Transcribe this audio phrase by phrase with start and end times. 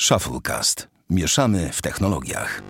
[0.00, 0.88] Shufflecast.
[1.10, 2.62] Mieszamy w technologiach.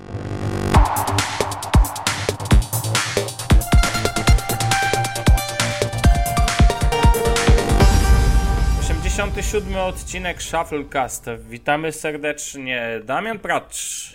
[8.80, 11.26] Osiemdziesiąty siódmy odcinek Shufflecast.
[11.48, 14.14] Witamy serdecznie Damian Pracz,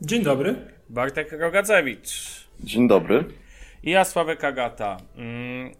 [0.00, 0.54] Dzień dobry.
[0.88, 2.10] Bartek Rogacewicz
[2.60, 3.24] Dzień dobry.
[3.82, 4.96] i ja Sławek Agata.
[5.16, 5.70] Mm,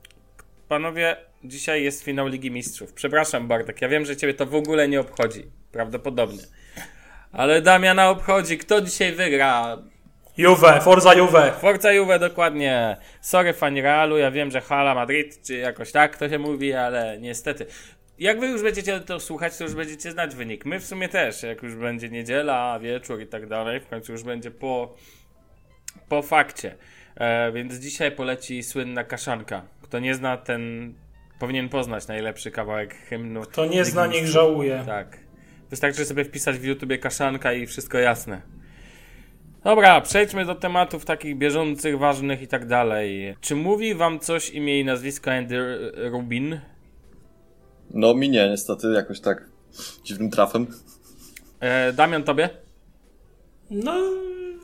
[0.69, 2.93] Panowie, dzisiaj jest finał Ligi Mistrzów.
[2.93, 5.43] Przepraszam Bartek, ja wiem, że ciebie to w ogóle nie obchodzi.
[5.73, 6.43] Prawdopodobnie.
[7.33, 8.59] Ale Damiana obchodzi.
[8.59, 9.79] Kto dzisiaj wygra?
[10.37, 11.53] Juve, Forza Juve.
[11.61, 12.97] Forza Juve dokładnie.
[13.21, 17.19] Sorry fani Realu, ja wiem, że Hala Madrid, czy jakoś tak to się mówi, ale
[17.19, 17.67] niestety.
[18.19, 20.65] Jak wy już będziecie to słuchać, to już będziecie znać wynik.
[20.65, 24.23] My w sumie też, jak już będzie niedziela, wieczór i tak dalej, w końcu już
[24.23, 24.95] będzie po,
[26.09, 26.75] po fakcie.
[27.17, 29.63] E, więc dzisiaj poleci słynna kaszanka.
[29.83, 30.95] Kto nie zna, ten
[31.39, 33.47] powinien poznać najlepszy kawałek hymnu.
[33.47, 34.83] To nie zna, niech żałuje.
[34.87, 35.30] Tak.
[35.71, 38.43] Wystarczy sobie wpisać w YouTubie kaszanka i wszystko jasne.
[39.65, 43.37] Dobra, przejdźmy do tematów takich bieżących, ważnych i tak dalej.
[43.41, 45.79] Czy mówi wam coś imię i nazwisko Andy
[46.11, 46.61] Rubin?
[47.91, 49.49] No mi nie, niestety, jakoś tak
[50.05, 50.67] dziwnym trafem.
[51.61, 52.49] E, Damian, tobie?
[53.71, 53.95] No,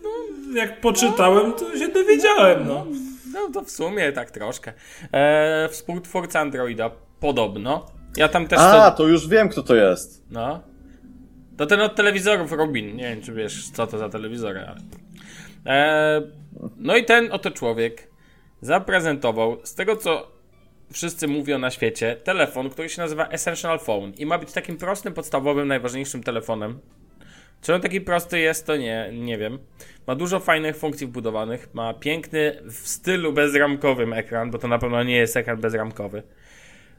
[0.03, 0.11] no,
[0.55, 2.87] jak poczytałem, to się dowiedziałem, no.
[3.33, 4.73] No to w sumie tak troszkę.
[5.13, 7.87] E, współtwórca Androida, podobno.
[8.17, 8.59] Ja tam też...
[8.59, 8.97] A, to...
[8.97, 10.25] to już wiem, kto to jest.
[10.31, 10.61] No.
[11.57, 12.97] To ten od telewizorów Rubin.
[12.97, 14.77] Nie wiem, czy wiesz, co to za telewizory, ale...
[15.67, 16.23] E,
[16.77, 18.09] no i ten oto człowiek
[18.61, 20.37] zaprezentował, z tego co
[20.93, 25.15] wszyscy mówią na świecie, telefon, który się nazywa Essential Phone i ma być takim prostym,
[25.15, 26.79] podstawowym, najważniejszym telefonem.
[27.63, 29.59] Czy on taki prosty jest, to nie, nie wiem.
[30.07, 35.03] Ma dużo fajnych funkcji wbudowanych, ma piękny w stylu bezramkowym ekran, bo to na pewno
[35.03, 36.23] nie jest ekran bezramkowy.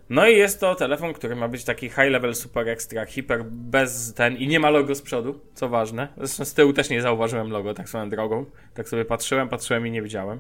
[0.09, 4.13] No i jest to telefon, który ma być taki high level, super extra, hiper, bez
[4.13, 6.07] ten i nie ma logo z przodu, co ważne.
[6.17, 8.45] Zresztą z tyłu też nie zauważyłem logo, tak swoją drogą.
[8.73, 10.39] Tak sobie patrzyłem, patrzyłem i nie widziałem.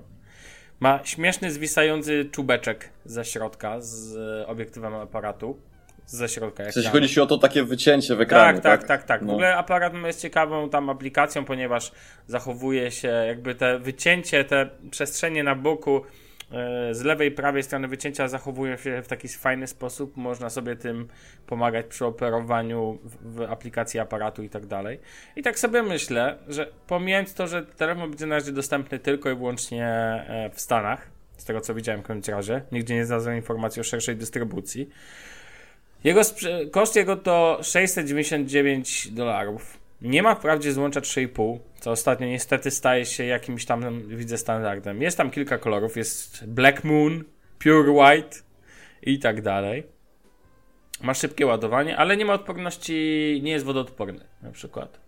[0.79, 5.57] Ma śmieszny, zwisający czubeczek ze środka, z e, obiektywem aparatu.
[6.05, 8.79] Ze środka W sensie chodzi ci o to takie wycięcie w ekranie, Tak, tak?
[8.79, 9.23] tak, tak, tak.
[9.23, 9.33] W No.
[9.33, 11.91] ogóle aparat jest ciekawą tam aplikacją, ponieważ
[12.27, 16.01] zachowuje się jakby te wycięcie, te przestrzenie na boku
[16.91, 20.17] z lewej i prawej strony wycięcia zachowują się w taki fajny sposób.
[20.17, 21.07] Można sobie tym
[21.47, 24.99] pomagać przy operowaniu w, aplikacji aparatu i tak dalej.
[25.35, 29.35] I tak sobie myślę, że pomijając to, że telefon będzie na razie dostępny tylko i
[29.35, 33.83] wyłącznie e, w Stanach, z tego co widziałem w razie, nigdzie nie znalazłem informacji o
[33.83, 34.89] szerszej dystrybucji.
[36.03, 36.21] Jego
[36.71, 39.76] koszt jego to 699 dolarów.
[40.01, 45.01] Nie ma wprawdzie złącza 3,5, co ostatnio niestety staje się jakimś tam, widzę, standardem.
[45.01, 47.23] Jest tam kilka kolorów, jest Black Moon,
[47.59, 48.37] Pure White
[49.01, 49.83] i tak dalej.
[51.01, 52.93] Ma szybkie ładowanie, ale nie ma odporności,
[53.43, 54.99] nie jest wodoodporny na przykład.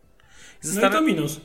[0.64, 1.42] No i to minus.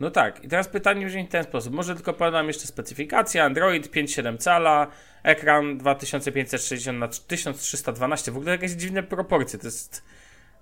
[0.00, 1.74] no tak, i teraz pytanie brzmi w ten sposób.
[1.74, 3.44] Może tylko podam jeszcze specyfikację.
[3.44, 4.86] Android 5,7 cala,
[5.22, 8.32] ekran 2560 na 1312.
[8.32, 9.58] W ogóle jakieś dziwne proporcje.
[9.58, 10.04] To jest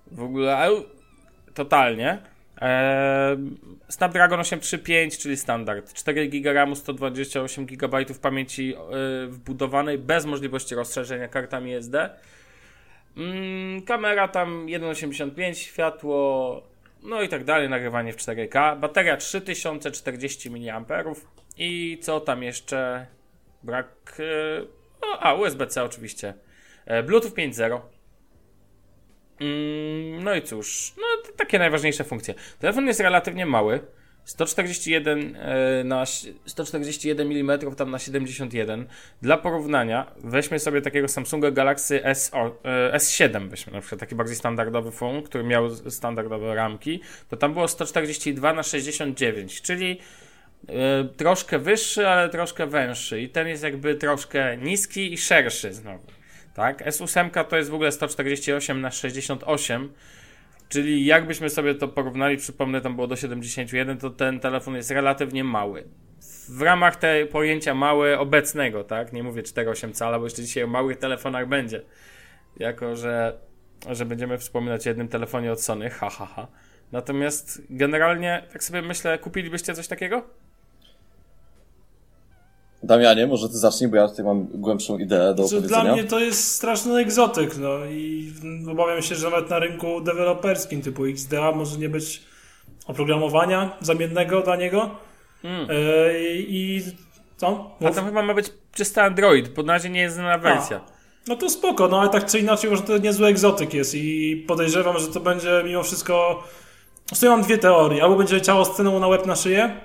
[0.07, 0.59] w ogóle
[1.57, 2.19] totalnie.
[2.61, 3.37] Eee,
[3.89, 5.93] Snapdragon 835, czyli standard.
[5.93, 12.11] 4 GB RAMu, 128 GB pamięci e, wbudowanej, bez możliwości rozszerzenia kartami SD.
[13.17, 16.63] Mm, kamera tam 1,85, światło,
[17.03, 18.81] no i tak dalej, nagrywanie w 4K.
[18.81, 21.17] Bateria 3040 mAh
[21.59, 23.07] i co tam jeszcze?
[23.63, 24.17] Brak.
[24.19, 24.63] e,
[25.07, 26.35] o, a, USB-C oczywiście.
[26.87, 27.81] E, Bluetooth 5.0.
[29.41, 32.35] Mm, no i cóż, no takie najważniejsze funkcje.
[32.59, 33.81] Telefon jest relatywnie mały.
[34.25, 38.87] 141 e, na ś- 141 mm tam na 71.
[39.23, 42.31] Dla porównania weźmy sobie takiego Samsunga Galaxy S,
[42.65, 47.55] e, S7 weźmy na przykład taki bardziej standardowy phone, który miał standardowe ramki, to tam
[47.55, 50.01] było 142 na 69, czyli
[50.69, 56.16] e, troszkę wyższy, ale troszkę węższy i ten jest jakby troszkę niski i szerszy znowu.
[56.57, 56.87] Tak?
[56.87, 59.93] S8 to jest w ogóle 148 na 68
[60.69, 65.45] Czyli jakbyśmy sobie to porównali, przypomnę, tam było do 71, to ten telefon jest relatywnie
[65.45, 65.85] mały.
[66.49, 69.13] W ramach tej pojęcia mały obecnego, tak?
[69.13, 71.83] Nie mówię 4,8 cala, bo jeszcze dzisiaj o małych telefonach będzie.
[72.57, 73.39] Jako, że,
[73.91, 76.47] że będziemy wspominać o jednym telefonie od Sony, ha, ha, ha.
[76.93, 80.23] Natomiast generalnie, tak sobie myślę, kupilibyście coś takiego?
[82.83, 86.03] Damianie, może ty zacznij, bo ja tutaj mam głębszą ideę do Znaczy, dla opowiedzenia.
[86.03, 88.33] mnie to jest straszny egzotyk, no i
[88.71, 92.23] obawiam się, że nawet na rynku deweloperskim typu XDA może nie być
[92.87, 94.91] oprogramowania zamiennego dla niego.
[95.45, 95.67] Mm.
[95.71, 95.75] E,
[96.39, 96.83] I
[97.37, 97.71] co?
[97.87, 100.81] A tam chyba ma być czysty Android, bo na razie nie jest znana wersja.
[101.29, 104.99] No to spoko, no ale tak czy inaczej może to niezły egzotyk jest i podejrzewam,
[104.99, 106.43] że to będzie mimo wszystko
[107.13, 108.03] W sumie mam dwie teorie.
[108.03, 109.81] Albo będzie leciało z ceną na łeb na szyję,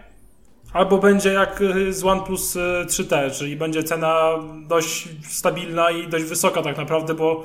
[0.73, 6.25] albo będzie jak y, z OnePlus y, 3T, czyli będzie cena dość stabilna i dość
[6.25, 7.43] wysoka tak naprawdę, bo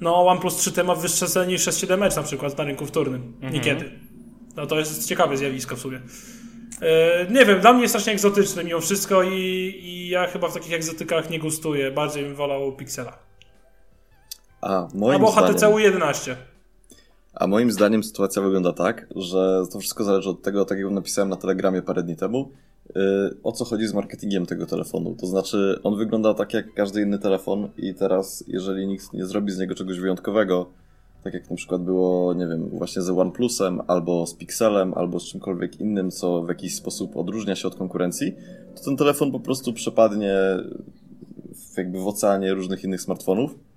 [0.00, 3.34] no OnePlus 3T ma wyższe ceny niż 6.7 Edge na przykład na rynku wtórnym.
[3.52, 3.90] Niekiedy.
[4.56, 6.00] No to jest ciekawe zjawisko w sumie.
[6.80, 6.86] Yy,
[7.30, 9.36] nie wiem, dla mnie jest strasznie egzotyczny mimo wszystko i,
[9.82, 11.90] i ja chyba w takich egzotykach nie gustuję.
[11.90, 13.18] Bardziej bym wolał Pixela.
[14.60, 15.52] A moim Albo zdaniem...
[15.52, 16.34] HTC U11.
[17.38, 21.28] A moim zdaniem sytuacja wygląda tak, że to wszystko zależy od tego, tak jak napisałem
[21.28, 22.50] na Telegramie parę dni temu,
[22.94, 23.02] yy,
[23.42, 25.16] o co chodzi z marketingiem tego telefonu.
[25.20, 29.52] To znaczy, on wygląda tak jak każdy inny telefon i teraz, jeżeli nikt nie zrobi
[29.52, 30.70] z niego czegoś wyjątkowego,
[31.24, 35.24] tak jak na przykład było, nie wiem, właśnie ze OnePlusem, albo z Pixelem, albo z
[35.24, 38.34] czymkolwiek innym, co w jakiś sposób odróżnia się od konkurencji,
[38.76, 40.34] to ten telefon po prostu przepadnie
[41.54, 43.67] w, jakby w oceanie różnych innych smartfonów.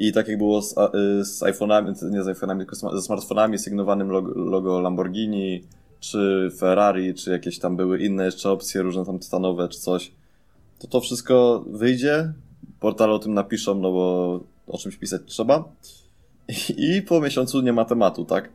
[0.00, 4.10] I tak jak było z, y, z iPhone'ami, nie z iPhone'ami, tylko ze smartfonami sygnowanym
[4.34, 5.64] logo, Lamborghini,
[6.00, 10.12] czy Ferrari, czy jakieś tam były inne jeszcze opcje, różne tam tytanowe, czy coś,
[10.78, 12.32] to to wszystko wyjdzie,
[12.80, 15.64] portale o tym napiszą, no bo o czymś pisać trzeba.
[16.78, 18.52] I, po miesiącu nie ma tematu, tak?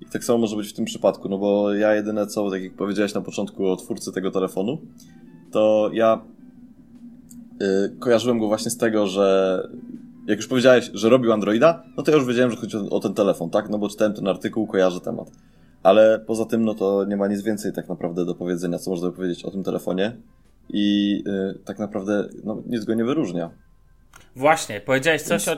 [0.00, 2.74] I tak samo może być w tym przypadku, no bo ja jedyne co, tak jak
[2.74, 4.78] powiedziałeś na początku o twórcy tego telefonu,
[5.50, 6.24] to ja
[7.62, 9.58] y, kojarzyłem go właśnie z tego, że
[10.26, 13.00] jak już powiedziałeś, że robił Androida, no to ja już wiedziałem, że chodzi o, o
[13.00, 13.68] ten telefon, tak?
[13.68, 15.30] No bo czytałem ten artykuł, kojarzę temat.
[15.82, 19.10] Ale poza tym, no to nie ma nic więcej tak naprawdę do powiedzenia, co można
[19.10, 20.16] powiedzieć o tym telefonie.
[20.68, 23.50] I y, tak naprawdę, no nic go nie wyróżnia.
[24.36, 25.56] Właśnie, powiedziałeś coś, o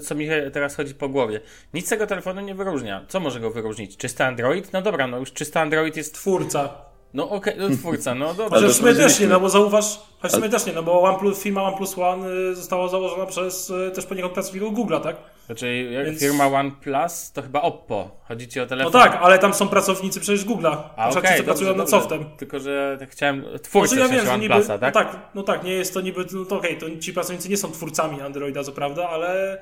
[0.00, 1.40] co mi teraz chodzi po głowie.
[1.74, 3.04] Nic tego telefonu nie wyróżnia.
[3.08, 3.96] Co może go wyróżnić?
[3.96, 4.72] Czysty Android?
[4.72, 6.14] No dobra, no już czysty Android jest...
[6.14, 6.86] Twórca.
[7.14, 8.60] No okej, no twórca, no dobra.
[8.60, 10.00] Chociaż to też nie, no bo zauważ,
[10.30, 14.06] sumie też nie, no bo OnePlus, firma OnePlus One y, została założona przez y, też
[14.06, 15.16] poniekąd pracowników Google'a, tak?
[15.46, 18.10] Znaczy, jak Więc- firma OnePlus, to chyba Oppo.
[18.28, 18.92] Chodzi ci o No telefon?
[18.92, 20.76] tak, ale tam są pracownicy przecież Google'a.
[20.96, 21.90] A ci, co pracują dobrze, nad dobrze.
[21.90, 22.24] softem.
[22.36, 23.44] Tylko, że chciałem...
[23.62, 24.94] Twórcy Znaczy, w sensie że niby, OnePlusa, tak?
[24.94, 27.56] No tak, no tak, nie jest to niby, no to okej, to ci pracownicy nie
[27.56, 29.60] są twórcami Androida, co prawda, ale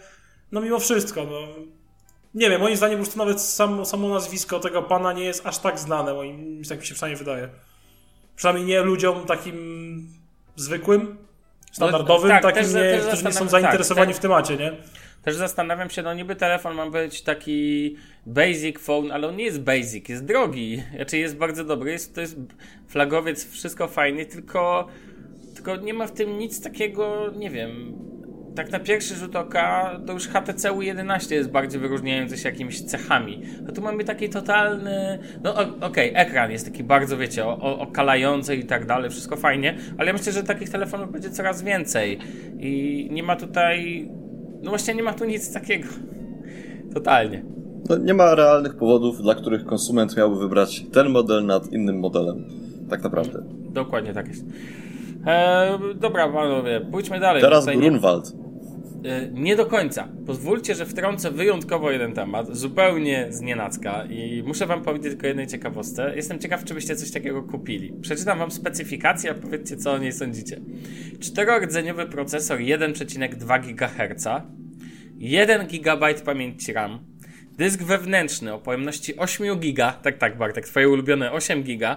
[0.53, 1.39] no mimo wszystko, no.
[2.35, 5.59] Nie wiem, moim zdaniem po prostu nawet samo, samo nazwisko tego pana nie jest aż
[5.59, 7.49] tak znane, moim tak mi się przynajmniej wydaje.
[8.37, 10.09] Przynajmniej nie ludziom takim
[10.57, 11.17] zwykłym,
[11.73, 14.73] standardowym, tak, takim, też- nie, też którzy nie są zastanawiam- zainteresowani tak, w temacie, nie?
[15.23, 17.97] Też zastanawiam się, no niby telefon ma być taki
[18.27, 20.83] basic phone, ale on nie jest basic, jest drogi.
[20.97, 22.37] Znaczy jest bardzo dobry, jest, to jest
[22.89, 24.89] flagowiec, wszystko fajnie, tylko,
[25.55, 27.95] tylko nie ma w tym nic takiego, nie wiem,
[28.55, 33.43] tak na pierwszy rzut oka to już HTC U11 jest bardziej wyróżniający się jakimiś cechami.
[33.69, 38.87] A tu mamy taki totalny, no okej, ekran jest taki bardzo, wiecie, okalający i tak
[38.87, 42.19] dalej, wszystko fajnie, ale ja myślę, że takich telefonów będzie coraz więcej
[42.59, 44.09] i nie ma tutaj,
[44.63, 45.89] no właśnie nie ma tu nic takiego.
[46.95, 47.45] Totalnie.
[47.89, 52.45] No, nie ma realnych powodów, dla których konsument miałby wybrać ten model nad innym modelem.
[52.91, 53.43] Tak naprawdę.
[53.73, 54.45] Dokładnie tak jest.
[55.27, 57.43] Eee, dobra, panowie, pójdźmy dalej.
[57.43, 58.44] Teraz Grunwald.
[59.05, 60.09] E, Nie do końca.
[60.27, 65.47] Pozwólcie, że wtrącę wyjątkowo jeden temat, zupełnie z nienacka i muszę wam powiedzieć tylko jednej
[65.47, 66.13] ciekawostce.
[66.17, 67.93] Jestem ciekaw, czy byście coś takiego kupili.
[68.01, 70.61] Przeczytam wam specyfikację, a powiedzcie, co o niej sądzicie.
[71.21, 74.27] Czterordzeniowy procesor 1,2 GHz,
[75.19, 76.99] 1 GB pamięci RAM,
[77.59, 81.97] dysk wewnętrzny o pojemności 8 GB, tak, tak Bartek, twoje ulubione 8 GB,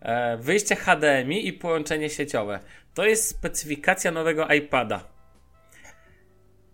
[0.00, 2.60] e, wyjście HDMI i połączenie sieciowe.
[2.94, 5.12] To jest specyfikacja nowego iPada.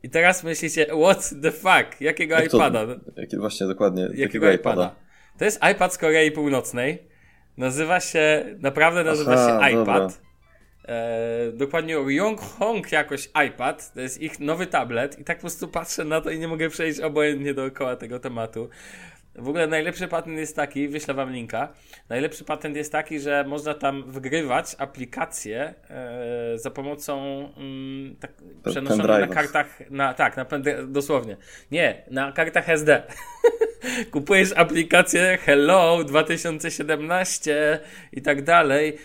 [0.09, 2.01] I teraz myślicie, what the fuck?
[2.01, 2.87] Jakiego Jak to- iPada?
[3.17, 4.03] Jakie, właśnie, dokładnie.
[4.03, 4.95] Jakiego, Jakiego iPada?
[5.39, 7.09] To jest iPad z Korei Północnej.
[7.57, 10.21] Nazywa się, naprawdę nazywa Aha, się iPad.
[10.89, 13.93] E, dokładnie Yonghong jakoś iPad.
[13.93, 15.19] To jest ich nowy tablet.
[15.19, 18.69] I tak po prostu patrzę na to i nie mogę przejść obojętnie dookoła tego tematu.
[19.39, 21.69] W ogóle najlepszy patent jest taki, wyślę wam linka.
[22.09, 27.23] Najlepszy patent jest taki, że można tam wgrywać aplikacje e, za pomocą
[27.57, 28.33] mm, tak,
[28.65, 30.47] przenoszonych na kartach, na, tak, na
[30.87, 31.37] dosłownie.
[31.71, 33.03] Nie, na kartach SD.
[34.13, 37.81] Kupujesz aplikację Hello 2017
[38.13, 38.99] i tak dalej.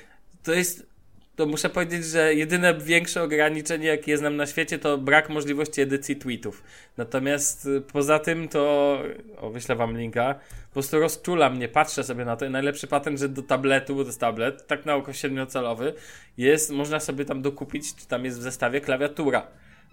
[0.43, 0.92] To jest
[1.35, 6.15] to muszę powiedzieć, że jedyne większe ograniczenie, jakie znam na świecie, to brak możliwości edycji
[6.15, 6.63] tweetów.
[6.97, 8.99] Natomiast y, poza tym to,
[9.37, 10.35] o wyślę wam linka,
[10.67, 14.01] po prostu rozczula mnie, patrzę sobie na to i najlepszy patent, że do tabletu, bo
[14.01, 15.93] to jest tablet, tak na oko siedmiocelowy,
[16.37, 19.47] jest, można sobie tam dokupić, czy tam jest w zestawie klawiatura.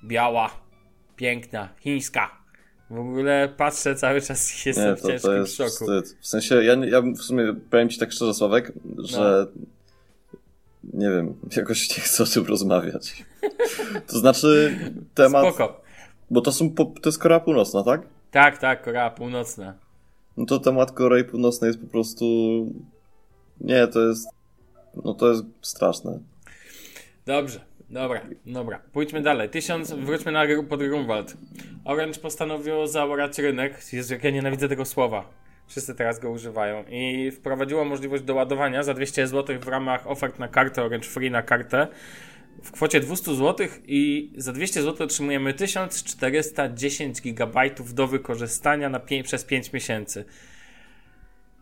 [0.04, 0.50] Biała,
[1.16, 2.40] piękna, chińska.
[2.90, 5.70] W ogóle patrzę cały czas i jestem Nie, w to, ciężkim to jest szoku.
[5.70, 6.16] wstyd.
[6.20, 9.46] W sensie, ja, ja w sumie powiem ci tak szczerze, Sławek, że
[10.94, 13.24] nie wiem, jakoś nie chcę o tym rozmawiać.
[14.06, 14.78] To znaczy,
[15.14, 15.82] temat, Spoko.
[16.30, 18.02] bo to są, to jest Korea Północna, tak?
[18.30, 19.74] Tak, tak, Korea Północna.
[20.36, 22.24] No to temat Korei Północnej jest po prostu...
[23.60, 24.28] Nie, to jest...
[25.04, 26.18] No to jest straszne.
[27.26, 28.82] Dobrze, dobra, dobra.
[28.92, 29.48] Pójdźmy dalej.
[29.48, 31.36] Tysiąc, wróćmy na pod Grunwald.
[31.84, 33.92] Orange postanowiło zaorać rynek.
[33.92, 35.24] Jezu, jak ja nienawidzę tego słowa.
[35.70, 36.84] Wszyscy teraz go używają.
[36.88, 41.42] I wprowadziło możliwość doładowania za 200 zł w ramach ofert na kartę Orange Free na
[41.42, 41.86] kartę
[42.62, 47.60] w kwocie 200 zł i za 200 zł otrzymujemy 1410 GB
[47.94, 50.24] do wykorzystania na przez 5 miesięcy.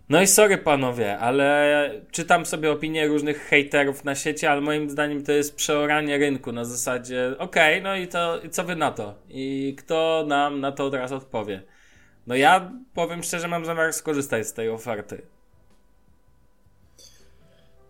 [0.09, 5.23] No i sorry panowie, ale czytam sobie opinie różnych hejterów na sieci, ale moim zdaniem
[5.25, 9.15] to jest przeoranie rynku na zasadzie okej, okay, no i to co wy na to?
[9.29, 11.63] I kto nam na to od razu odpowie?
[12.29, 15.23] No ja powiem szczerze, mam zamiar skorzystać z tej oferty.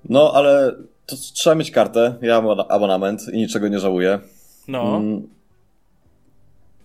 [0.04, 0.74] No, ale
[1.06, 2.14] to trzeba mieć kartę.
[2.22, 4.18] Ja mam abonament i niczego nie żałuję.
[4.68, 4.96] No.
[4.96, 5.28] Mm.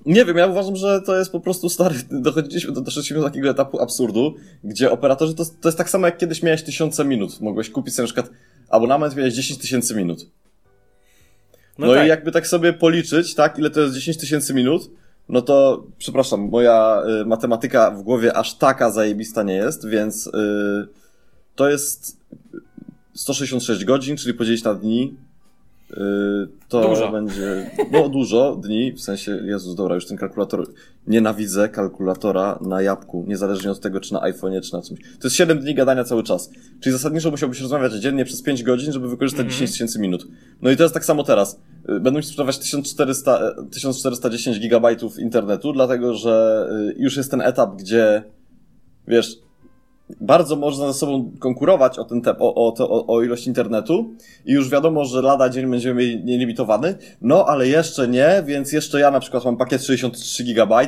[0.06, 1.96] Nie wiem, ja uważam, że to jest po prostu stary.
[2.12, 6.44] Dochodziliśmy, doszliśmy do takiego etapu absurdu, gdzie operatorzy to, to jest tak samo jak kiedyś
[6.44, 7.42] miałeś tysiące minut.
[7.42, 8.38] Mogłeś kupić sobie na przykład
[8.70, 10.26] abonament, miałeś 10 tysięcy minut.
[11.78, 12.06] No, no tak.
[12.06, 14.90] i jakby tak sobie policzyć, tak, ile to jest 10 tysięcy minut,
[15.30, 20.32] no to, przepraszam, moja y, matematyka w głowie aż taka zajebista nie jest, więc y,
[21.56, 22.18] to jest
[23.14, 25.16] 166 godzin, czyli podzielić na dni,
[26.68, 27.12] to dużo.
[27.12, 30.68] będzie, no dużo dni, w sensie, Jezus, dobra, już ten kalkulator,
[31.08, 35.00] nienawidzę kalkulatora na jabłku, niezależnie od tego, czy na iPhone'ie, czy na czymś.
[35.00, 36.50] To jest 7 dni gadania cały czas.
[36.80, 39.60] Czyli zasadniczo musiałbyś rozmawiać dziennie przez 5 godzin, żeby wykorzystać mm -hmm.
[39.60, 40.28] 10 tysięcy minut.
[40.62, 41.60] No i to jest tak samo teraz.
[41.90, 43.40] Y, będą mi sprzedawać 1400,
[43.72, 48.24] 1410 gigabajtów internetu, dlatego, że już jest ten etap, gdzie,
[49.08, 49.38] wiesz,
[50.22, 54.16] bardzo można ze sobą konkurować o, ten te, o, o, o, o ilość internetu
[54.46, 59.00] i już wiadomo, że lada dzień będziemy mieli nielimitowany, no ale jeszcze nie, więc jeszcze
[59.00, 60.88] ja na przykład mam pakiet 63 GB,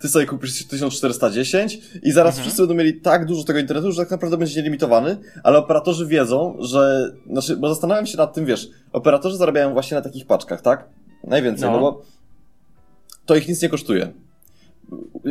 [0.00, 2.42] ty sobie kupisz 1410 i zaraz mhm.
[2.42, 6.56] wszyscy będą mieli tak dużo tego internetu, że tak naprawdę będzie nielimitowany, ale operatorzy wiedzą,
[6.58, 10.88] że, znaczy, bo zastanawiam się nad tym, wiesz, operatorzy zarabiają właśnie na takich paczkach, tak?
[11.24, 12.02] Najwięcej, no, no bo
[13.26, 14.23] to ich nic nie kosztuje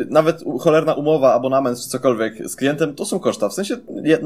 [0.10, 3.50] nawet cholerna umowa, abonament czy cokolwiek z klientem, to są koszta.
[3.50, 3.78] W sensie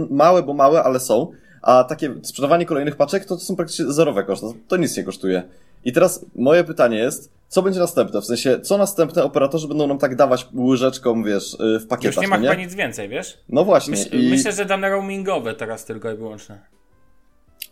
[0.10, 1.32] małe, bo małe, ale są.
[1.62, 4.48] A takie sprzedawanie kolejnych paczek to, to są praktycznie zerowe koszta.
[4.68, 5.44] To nic nie kosztuje.
[5.86, 8.22] I teraz moje pytanie jest, co będzie następne?
[8.22, 12.22] W sensie, co następne operatorzy będą nam tak dawać łyżeczką, wiesz, y, w pakietach, Już
[12.22, 13.38] nie ma no chyba nic więcej, wiesz?
[13.50, 13.92] No właśnie.
[13.92, 14.30] Myśl, i...
[14.30, 16.60] Myślę, że dane roamingowe teraz tylko i wyłącznie.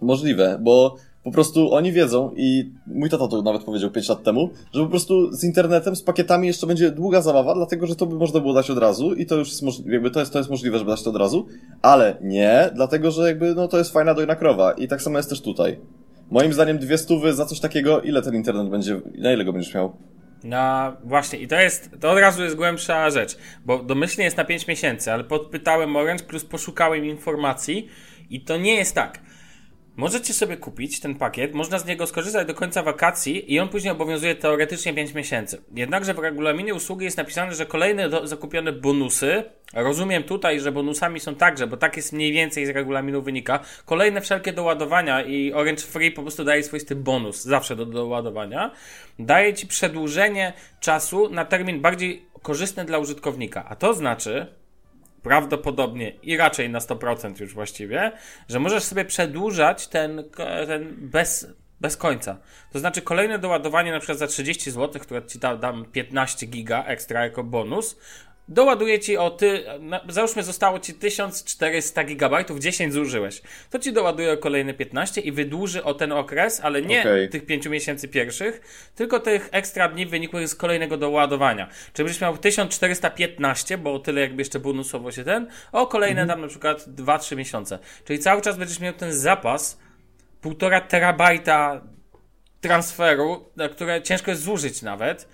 [0.01, 4.49] Możliwe, bo po prostu oni wiedzą i mój tata to nawet powiedział 5 lat temu,
[4.73, 8.15] że po prostu z internetem, z pakietami jeszcze będzie długa zabawa, dlatego że to by
[8.15, 10.49] można było dać od razu i to już jest możliwe, jakby to jest, to jest
[10.49, 11.47] możliwe, żeby dać to od razu,
[11.81, 15.29] ale nie, dlatego że jakby no to jest fajna dojna krowa i tak samo jest
[15.29, 15.79] też tutaj.
[16.31, 19.73] Moim zdaniem dwie stówy za coś takiego, ile ten internet będzie, na ile go będziesz
[19.73, 19.95] miał?
[20.43, 24.45] No właśnie, i to jest, to od razu jest głębsza rzecz, bo domyślnie jest na
[24.45, 27.87] 5 miesięcy, ale podpytałem Orange plus poszukałem informacji
[28.29, 29.24] i to nie jest tak.
[29.97, 33.91] Możecie sobie kupić ten pakiet, można z niego skorzystać do końca wakacji i on później
[33.91, 35.61] obowiązuje teoretycznie 5 miesięcy.
[35.75, 41.19] Jednakże w regulaminie usługi jest napisane, że kolejne do, zakupione bonusy, rozumiem tutaj, że bonusami
[41.19, 45.81] są także, bo tak jest mniej więcej z regulaminu wynika, kolejne wszelkie doładowania i Orange
[45.81, 48.71] Free po prostu daje swoisty bonus, zawsze do doładowania,
[49.19, 54.47] daje Ci przedłużenie czasu na termin bardziej korzystny dla użytkownika, a to znaczy,
[55.25, 58.11] prawdopodobnie i raczej na 100% już właściwie,
[58.49, 60.23] że możesz sobie przedłużać ten,
[60.67, 61.47] ten bez,
[61.81, 62.37] bez końca.
[62.71, 66.83] To znaczy kolejne doładowanie na przykład za 30 zł, które ci da, dam 15 giga
[66.83, 67.97] ekstra jako bonus,
[68.47, 69.63] doładuje ci o ty,
[70.09, 73.41] załóżmy zostało ci 1400 gigabajtów, 10 zużyłeś.
[73.69, 77.27] To ci doładuje o kolejne 15 i wydłuży o ten okres, ale nie okay.
[77.27, 78.61] tych 5 miesięcy pierwszych,
[78.95, 81.69] tylko tych ekstra dni wynikłych z kolejnego doładowania.
[81.93, 86.27] Czyli będziesz miał 1415, bo tyle jakby jeszcze bonusowo się ten, o kolejne mhm.
[86.27, 87.79] tam na przykład 2-3 miesiące.
[88.05, 89.79] Czyli cały czas będziesz miał ten zapas
[90.43, 91.81] 1,5 terabajta
[92.61, 95.27] transferu, które ciężko jest zużyć nawet.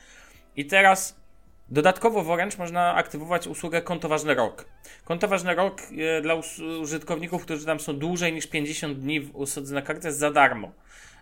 [0.56, 1.21] I teraz
[1.72, 4.66] Dodatkowo w Orange można aktywować usługę konto ważny rok.
[5.06, 5.82] Konto ważny rok
[6.18, 6.36] e, dla
[6.82, 10.72] użytkowników, którzy tam są dłużej niż 50 dni w usłudze na kartę jest za darmo.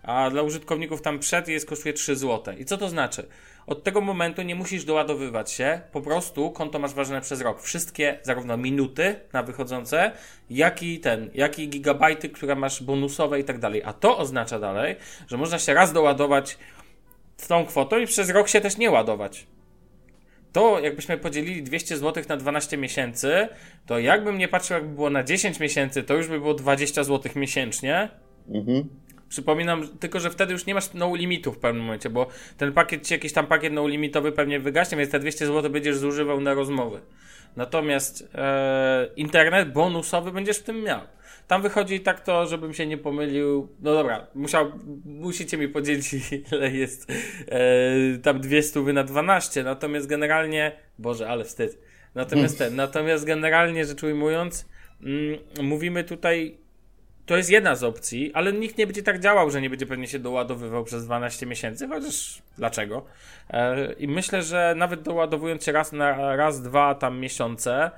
[0.04, 2.56] A dla użytkowników tam przed jest kosztuje 3 zł.
[2.58, 3.28] I co to znaczy?
[3.68, 7.62] Od tego momentu nie musisz doładowywać się, po prostu konto masz ważne przez rok.
[7.62, 10.12] Wszystkie, zarówno minuty na wychodzące,
[10.50, 13.84] jak i ten, jak i gigabajty, które masz bonusowe i tak dalej.
[13.86, 14.96] A to oznacza dalej,
[15.28, 16.58] że można się raz doładować
[17.48, 19.48] tą kwotą i przez rok się też nie ładować
[20.52, 23.48] to jakbyśmy podzielili 200 zł na 12 miesięcy,
[23.86, 27.32] to jakbym nie patrzył, jakby było na 10 miesięcy, to już by było 20 zł
[27.36, 28.10] miesięcznie.
[28.50, 28.90] Mhm.
[29.30, 32.28] Przypominam tylko, że wtedy już nie masz no limitu w pewnym momencie, bo
[32.58, 35.98] ten pakiet ci jakiś tam pakiet no limitowy pewnie wygaśnie, więc te 200 zł będziesz
[35.98, 37.02] zużywał na rozmowy.
[37.56, 41.02] Natomiast e, internet bonusowy będziesz w tym miał.
[41.50, 43.68] Tam wychodzi tak to, żebym się nie pomylił.
[43.82, 44.72] No dobra, musiał,
[45.06, 46.14] musicie mi podzielić,
[46.52, 47.12] ile jest
[47.48, 49.64] e, tam 200 na 12.
[49.64, 51.80] Natomiast generalnie, Boże, ale wstyd.
[52.16, 54.70] Natomiast ten, natomiast generalnie rzecz ujmując,
[55.04, 56.58] mm, mówimy tutaj
[57.26, 60.08] to jest jedna z opcji, ale nikt nie będzie tak działał, że nie będzie pewnie
[60.08, 63.06] się doładowywał przez 12 miesięcy, chociaż dlaczego?
[63.50, 67.92] E, I myślę, że nawet doładowując się raz na raz, dwa tam miesiące,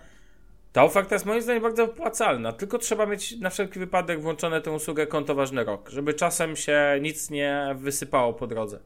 [0.73, 4.71] ta oferta jest moim zdaniem bardzo opłacalna, tylko trzeba mieć na wszelki wypadek włączone tę
[4.71, 8.79] usługę konto ważny rok, żeby czasem się nic nie wysypało po drodze.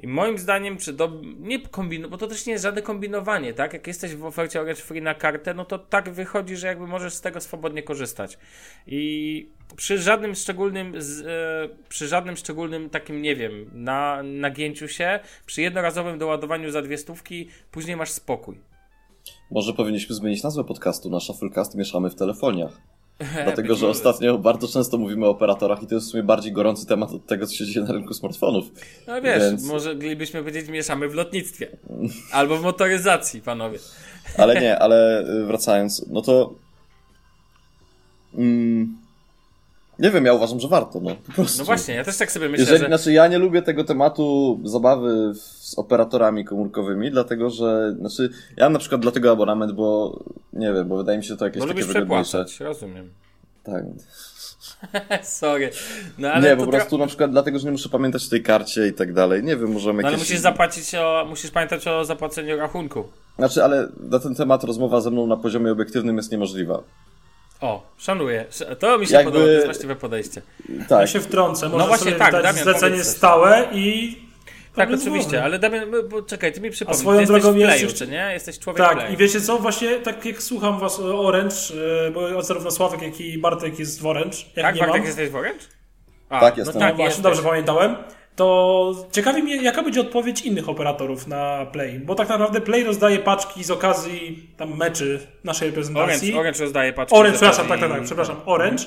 [0.00, 1.12] I moim zdaniem, przy do...
[1.38, 3.72] nie kombinu, bo to też nie jest żadne kombinowanie, tak?
[3.72, 7.14] Jak jesteś w ofercie Orange Free na kartę, no to tak wychodzi, że jakby możesz
[7.14, 8.38] z tego swobodnie korzystać.
[8.86, 11.00] I przy żadnym szczególnym, e,
[11.88, 17.48] przy żadnym szczególnym takim, nie wiem, na, nagięciu się, przy jednorazowym doładowaniu za dwie stówki,
[17.70, 18.58] później masz spokój.
[19.50, 22.80] Może powinniśmy zmienić nazwę podcastu na Shufflecast Mieszamy w telefoniach.
[23.44, 26.86] Dlatego, że ostatnio bardzo często mówimy o operatorach i to jest w sumie bardziej gorący
[26.86, 28.64] temat od tego, co się dzieje na rynku smartfonów.
[29.06, 29.64] No wiesz, Więc...
[29.64, 31.76] może moglibyśmy powiedzieć mieszamy w lotnictwie.
[32.32, 33.78] Albo w motoryzacji, panowie.
[34.36, 36.54] Ale nie, ale y, wracając, no to...
[38.34, 38.98] Mm,
[39.98, 41.58] nie wiem, ja uważam, że warto, no po prostu.
[41.58, 42.86] No właśnie, ja też tak sobie myślę, Jeżeli, że...
[42.86, 47.94] Znaczy, ja nie lubię tego tematu zabawy z operatorami komórkowymi, dlatego, że...
[47.98, 50.18] Znaczy, ja mam na przykład dlatego abonament, bo...
[50.52, 52.44] Nie wiem, bo wydaje mi się to jakieś bo takie wygodniejsze.
[52.60, 53.10] rozumiem.
[53.62, 53.84] Tak.
[55.22, 55.70] Sorry.
[56.18, 58.88] No, ale nie, po prostu na przykład dlatego, że nie muszę pamiętać o tej karcie
[58.88, 59.44] i tak dalej.
[59.44, 63.04] Nie wiem, możemy no, ale musisz zapłacić o, musisz pamiętać o zapłaceniu rachunku.
[63.38, 66.82] Znaczy, ale na ten temat rozmowa ze mną na poziomie obiektywnym jest niemożliwa.
[67.60, 68.44] O, szanuję.
[68.78, 69.32] To mi się Jakby...
[69.32, 70.42] podoba, to jest właściwe podejście.
[70.88, 71.00] Tak.
[71.00, 74.16] Ja się wtrącę, może no właśnie sobie tak, Damian, zlecenie stałe i...
[74.74, 77.96] Tak, oczywiście, ale Damian, bo czekaj, ty mi przypomnij, A swoją ty drogą jesteś w
[77.96, 78.32] playu, nie?
[78.32, 79.14] Jesteś człowiek Tak, play.
[79.14, 81.56] i wiecie co, właśnie tak jak słucham was o Orange,
[82.06, 84.36] e, bo zarówno Sławek, jak i Bartek jest w Orange.
[84.56, 85.06] Jak tak, nie Bartek mam.
[85.06, 85.64] jesteś w Orange?
[86.28, 86.74] A, tak, jestem.
[86.74, 87.96] No tak, właśnie, dobrze pamiętałem
[88.38, 93.18] to ciekawi mnie, jaka będzie odpowiedź innych operatorów na Play, bo tak naprawdę Play rozdaje
[93.18, 96.28] paczki z okazji tam meczy naszej reprezentacji.
[96.28, 97.16] Orange, Orange rozdaje paczki.
[97.16, 98.84] Orange, przepraszam, tak, tak, tak, przepraszam, Orange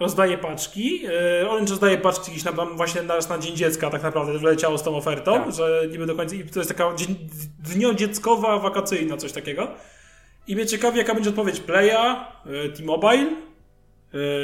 [0.00, 1.02] rozdaje paczki.
[1.40, 4.82] E, Orange rozdaje paczki gdzieś tam właśnie na, na Dzień Dziecka tak naprawdę wleciało z
[4.82, 5.54] tą ofertą, tak.
[5.54, 6.94] że niby do końca, i to jest taka
[7.58, 9.68] dniodzieckowa, wakacyjna, coś takiego.
[10.46, 13.30] I mnie ciekawi, jaka będzie odpowiedź Playa, e, T-Mobile,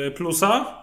[0.07, 0.83] e, Plusa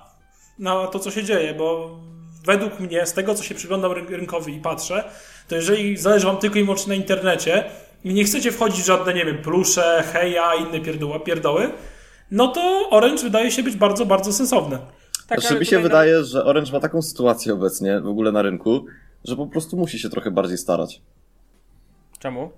[0.59, 1.97] na to, co się dzieje, bo
[2.45, 5.03] według mnie, z tego co się przyglądam rynkowi i patrzę,
[5.47, 7.63] to jeżeli zależy Wam tylko i wyłącznie na internecie
[8.03, 11.71] i nie chcecie wchodzić w żadne, nie wiem, plusze, heja, inne pierdoły, pierdoły
[12.33, 14.79] no to Orange wydaje się być bardzo, bardzo sensowne.
[15.27, 18.85] Tak, znaczy, mi się wydaje, że Orange ma taką sytuację obecnie w ogóle na rynku,
[19.23, 21.01] że po prostu musi się trochę bardziej starać.
[22.19, 22.51] Czemu?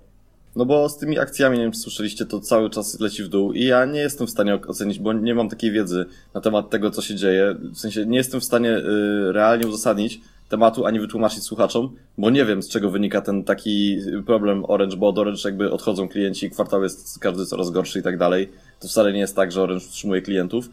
[0.56, 3.52] No bo z tymi akcjami, nie wiem czy słyszeliście, to cały czas leci w dół
[3.52, 6.90] i ja nie jestem w stanie ocenić, bo nie mam takiej wiedzy na temat tego,
[6.90, 7.54] co się dzieje.
[7.74, 12.44] W sensie nie jestem w stanie y, realnie uzasadnić tematu, ani wytłumaczyć słuchaczom, bo nie
[12.44, 16.82] wiem, z czego wynika ten taki problem Orange, bo od Orange jakby odchodzą klienci, kwartał
[16.82, 18.48] jest każdy coraz gorszy i tak dalej.
[18.80, 20.70] To wcale nie jest tak, że Orange utrzymuje klientów.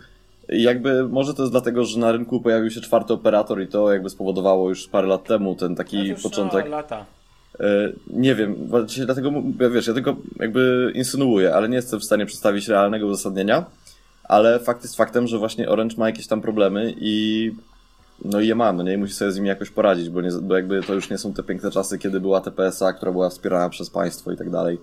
[0.50, 3.94] I jakby może to jest dlatego, że na rynku pojawił się czwarty operator i to
[3.94, 6.70] jakby spowodowało już parę lat temu ten taki początek.
[6.70, 7.06] lata.
[7.60, 8.56] E, nie wiem,
[9.06, 9.32] dlatego,
[9.74, 13.66] wiesz, ja tylko jakby insynuuję, ale nie jestem w stanie przedstawić realnego uzasadnienia,
[14.24, 17.52] ale fakt jest faktem, że właśnie Orange ma jakieś tam problemy i
[18.26, 20.30] no i je ma, no nie, i musi sobie z nimi jakoś poradzić, bo, nie,
[20.42, 23.70] bo jakby to już nie są te piękne czasy, kiedy była TPSA, która była wspierana
[23.70, 24.78] przez państwo i tak dalej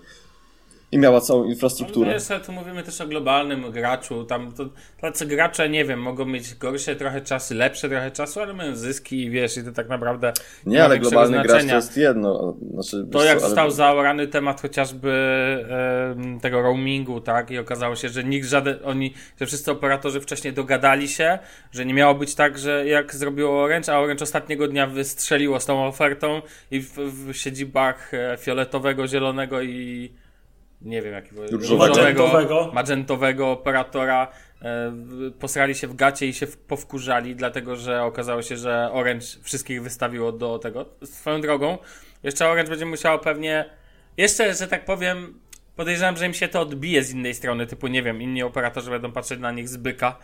[0.93, 2.07] i miała całą infrastrukturę.
[2.07, 4.25] No, wiesz, tu mówimy też o globalnym graczu.
[4.25, 4.65] Tam to,
[5.01, 9.25] tacy gracze, nie wiem, mogą mieć gorsze trochę czasy, lepsze trochę czasu, ale mają zyski
[9.25, 10.33] i wiesz, i to tak naprawdę.
[10.67, 11.59] Nie, nie ale globalny znaczenia.
[11.59, 12.57] gracz to jest jedno.
[12.73, 13.75] Znaczy, to jak co, został ale...
[13.75, 15.11] zaorany temat chociażby
[15.71, 17.51] e, tego roamingu, tak?
[17.51, 21.39] I okazało się, że nikt żaden, oni, że wszyscy operatorzy wcześniej dogadali się,
[21.73, 25.67] że nie miało być tak, że jak zrobiło Orange, a Orange ostatniego dnia wystrzeliło z
[25.67, 30.11] tą ofertą i w, w siedzibach e, fioletowego, zielonego i
[30.83, 31.43] nie wiem jakiego
[31.79, 33.51] magentowego, magentowego.
[33.51, 34.29] Operatora
[34.63, 34.93] e,
[35.39, 40.33] posrali się w gacie i się powkurzali, dlatego że okazało się, że Orange wszystkich wystawiło
[40.33, 40.87] do tego.
[41.05, 41.79] Swoją drogą,
[42.23, 43.65] jeszcze Orange będzie musiało pewnie,
[44.17, 45.41] jeszcze, że tak powiem,
[45.77, 49.13] podejrzewam, że im się to odbije z innej strony, typu nie wiem, inni operatorzy będą
[49.13, 50.19] patrzeć na nich z byka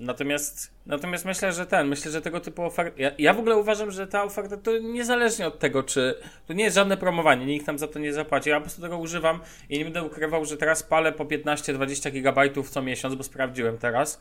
[0.00, 3.02] natomiast, natomiast myślę, że ten, myślę, że tego typu oferta.
[3.02, 6.14] Ja, ja, w ogóle uważam, że ta oferta to niezależnie od tego, czy.
[6.46, 8.50] To nie jest żadne promowanie, nikt nam za to nie zapłaci.
[8.50, 12.70] Ja po prostu tego używam i nie będę ukrywał, że teraz palę po 15-20 gigabajtów
[12.70, 14.20] co miesiąc, bo sprawdziłem teraz.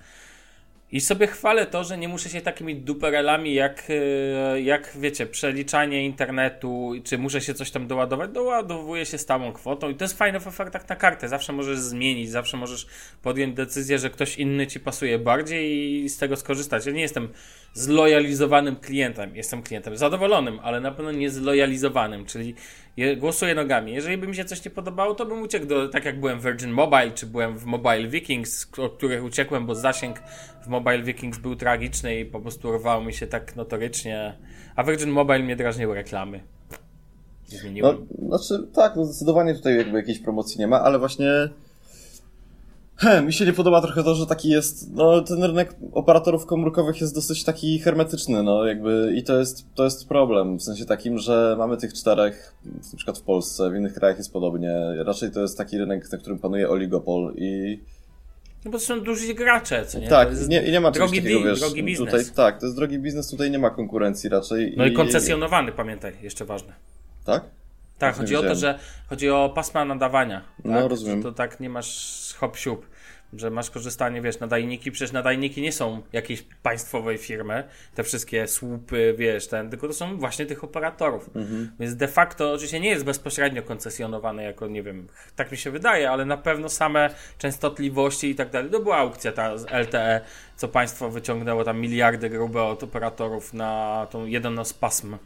[0.91, 6.06] I sobie chwalę to, że nie muszę się takimi duperelami jak, e, jak wiecie, przeliczanie
[6.06, 10.39] internetu, czy muszę się coś tam doładować, doładowuje się stałą kwotą i to jest fajne
[10.39, 11.27] w ofertach na kartę.
[11.27, 12.88] Zawsze możesz zmienić, zawsze możesz
[13.21, 16.86] podjąć decyzję, że ktoś inny ci pasuje bardziej i z tego skorzystać.
[16.86, 17.30] Ja nie jestem
[17.73, 22.56] zlojalizowanym klientem, jestem klientem zadowolonym, ale na pewno nie zlojalizowanym, czyli
[23.17, 23.93] głosuję nogami.
[23.93, 26.43] Jeżeli by mi się coś nie podobało, to bym uciekł do, tak jak byłem w
[26.43, 30.19] Virgin Mobile, czy byłem w Mobile Vikings, od których uciekłem, bo zasięg
[30.63, 34.38] w Mobile Vikings był tragiczny i po prostu rwało mi się tak notorycznie,
[34.75, 36.43] a Virgin Mobile mnie drażniły reklamy.
[37.82, 41.49] No, znaczy, tak, no zdecydowanie tutaj jakby jakiejś promocji nie ma, ale właśnie
[43.02, 47.02] He, mi się nie podoba trochę to, że taki jest, no ten rynek operatorów komórkowych
[47.02, 51.18] jest dosyć taki hermetyczny, no jakby i to jest, to jest problem, w sensie takim,
[51.18, 55.42] że mamy tych czterech, na przykład w Polsce, w innych krajach jest podobnie, raczej to
[55.42, 57.80] jest taki rynek, na którym panuje oligopol i...
[58.66, 60.08] No bo to są duży gracze, co nie?
[60.08, 62.12] Tak, nie, i nie ma drogi, takiego, wiesz, drogi biznes.
[62.12, 64.74] Tutaj, tak, to jest drogi biznes, tutaj nie ma konkurencji raczej.
[64.78, 66.74] No i, i koncesjonowany, pamiętaj, jeszcze ważne.
[67.26, 67.44] Tak?
[67.98, 70.42] Tak, chodzi o to, że chodzi o pasma nadawania.
[70.66, 70.90] No, tak?
[70.90, 71.18] rozumiem.
[71.18, 72.90] Że to tak nie masz hop siup
[73.34, 77.63] że masz korzystanie, wiesz, nadajniki, przecież nadajniki nie są jakiejś państwowej firmy,
[77.96, 81.30] te wszystkie słupy, wiesz, ten, tylko to są właśnie tych operatorów.
[81.36, 81.72] Mhm.
[81.80, 86.12] Więc de facto oczywiście nie jest bezpośrednio koncesjonowane jako, nie wiem, tak mi się wydaje,
[86.12, 88.72] ale na pewno same częstotliwości i tak dalej.
[88.72, 90.22] To była aukcja ta z LTE,
[90.56, 95.17] co państwo wyciągnęło tam miliardy grube od operatorów na tą jedną z pasm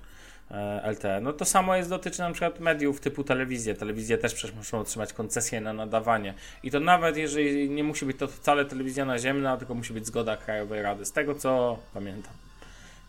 [0.92, 1.22] LTE.
[1.22, 3.76] No to samo jest dotyczy na przykład mediów typu telewizję.
[3.76, 6.34] Telewizje też przecież muszą otrzymać koncesję na nadawanie.
[6.64, 10.38] I to nawet jeżeli nie musi być to wcale telewizja naziemna, tylko musi być zgoda
[10.38, 11.06] Krajowej Rady.
[11.06, 12.34] Z tego co pamiętam.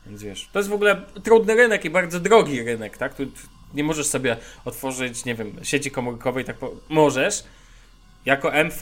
[0.07, 3.15] Więc wiesz, to jest w ogóle trudny rynek i bardzo drogi rynek, tak?
[3.15, 3.27] Tu
[3.75, 6.73] nie możesz sobie otworzyć, nie wiem, sieci komórkowej, tak po...
[6.89, 7.45] możesz.
[8.27, 8.81] Jako MV,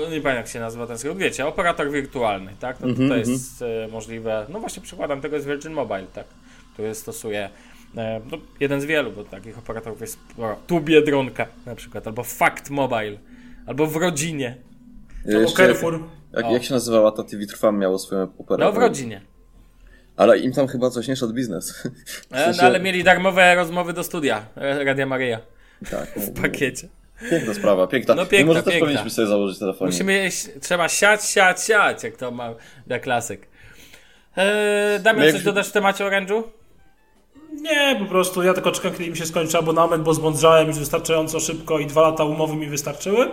[0.00, 2.80] nie pamiętam jak się nazywa ten skrót, wiecie, operator wirtualny, tak?
[2.80, 3.92] No to, mm -hmm, to jest mm -hmm.
[3.92, 4.46] możliwe.
[4.48, 6.24] No właśnie przykładem tego jest Virgin Mobile, tak?
[6.72, 7.50] Który stosuje
[7.96, 10.56] e, no, jeden z wielu, bo takich operatorów jest sporo.
[10.66, 13.18] Tu Biedronka na przykład, albo Fact Mobile,
[13.66, 14.56] albo w rodzinie.
[15.34, 16.00] Albo Carrefour.
[16.32, 18.74] Jak, jak się nazywała ta TV Trwam miało swoją operator?
[18.74, 19.20] No w rodzinie.
[20.16, 21.72] Ale im tam chyba coś nie szedł biznes.
[22.30, 22.62] W sensie...
[22.62, 25.40] No ale mieli darmowe rozmowy do studia e, Radia Maryja.
[25.90, 26.08] Tak.
[26.26, 26.88] w pakiecie.
[27.30, 28.14] Piękna sprawa, piękna.
[28.14, 28.86] No piękna, może też piękna.
[28.86, 29.88] powinniśmy sobie założyć telefon.
[29.88, 30.28] Musimy,
[30.60, 32.54] trzeba siać, siać, siać, jak to ma
[32.86, 33.48] da klasyk.
[34.36, 36.42] Eee, Damian, no coś dodasz w temacie Orange'u?
[37.52, 41.40] Nie, po prostu ja tylko czekam, kiedy mi się skończy abonament, bo zbądrzałem już wystarczająco
[41.40, 43.28] szybko i dwa lata umowy mi wystarczyły.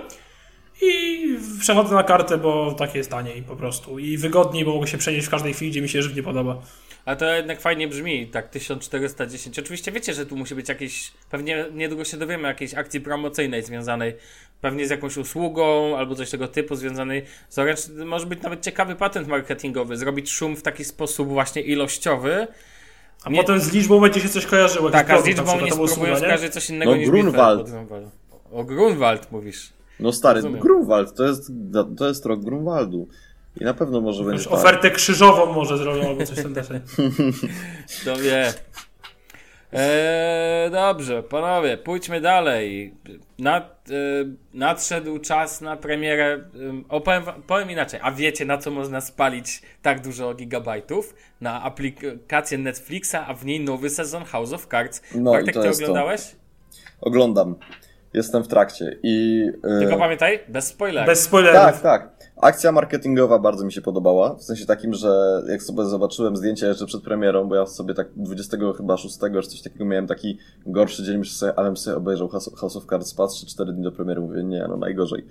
[0.81, 1.19] I
[1.59, 3.99] przechodzę na kartę, bo tak jest taniej po prostu.
[3.99, 6.61] I wygodniej, bo mogę się przenieść w każdej chwili, gdzie mi się żywnie podoba.
[7.05, 9.59] Ale to jednak fajnie brzmi, tak 1410.
[9.59, 14.13] Oczywiście wiecie, że tu musi być jakieś, pewnie niedługo się dowiemy, jakiejś akcji promocyjnej związanej
[14.61, 17.81] pewnie z jakąś usługą albo coś tego typu związanej z Orange.
[18.05, 22.47] Może być nawet ciekawy patent marketingowy, zrobić szum w taki sposób właśnie ilościowy,
[23.23, 23.37] a nie...
[23.37, 24.89] potem z liczbą będzie się coś kojarzyło.
[24.89, 27.71] Tak, a z liczbą nie spróbują skojarzyć coś innego no, niż Grunwald.
[28.51, 29.73] O Grunwald mówisz.
[29.99, 30.61] No stary, Rozumiem.
[30.61, 31.51] Grunwald, to jest,
[31.97, 33.07] to jest rok Grunwaldu.
[33.61, 34.43] I na pewno może będzie.
[34.43, 34.53] Tak.
[34.53, 36.79] Ofertę krzyżową może zrobią albo coś tam deseń.
[38.05, 38.53] To wie.
[39.73, 42.93] Eee, dobrze, panowie, pójdźmy dalej.
[43.39, 43.93] Nad, e,
[44.53, 46.33] nadszedł czas na premierę.
[46.33, 46.43] E,
[46.89, 47.99] opowiem, powiem inaczej.
[48.03, 51.15] A wiecie, na co można spalić tak dużo gigabajtów?
[51.41, 55.01] Na aplikację Netflixa, a w niej nowy sezon House of Cards.
[55.15, 56.21] No, Bartek, ty oglądałeś?
[56.21, 56.37] To.
[57.01, 57.55] Oglądam.
[58.13, 59.45] Jestem w trakcie i...
[59.63, 59.79] Yy...
[59.79, 61.07] Tylko pamiętaj, bez spoilerów.
[61.07, 61.61] Bez spoilerów.
[61.61, 62.19] Tak, tak.
[62.41, 66.85] Akcja marketingowa bardzo mi się podobała, w sensie takim, że jak sobie zobaczyłem zdjęcia jeszcze
[66.85, 71.03] przed premierą, bo ja sobie tak 20 chyba 6 czy coś takiego miałem taki gorszy
[71.03, 74.43] dzień, myślę sobie, ale sobie obejrzał House of Cards, patrzę 4 dni do premiery, mówię,
[74.43, 75.25] nie, no najgorzej.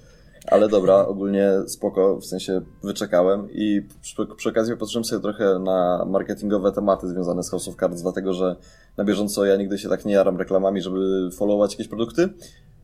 [0.47, 6.05] Ale dobra, ogólnie spoko, w sensie wyczekałem i przy, przy okazji popatrzyłem sobie trochę na
[6.07, 8.57] marketingowe tematy związane z House of Cards, dlatego że
[8.97, 12.29] na bieżąco ja nigdy się tak nie jaram reklamami, żeby followować jakieś produkty,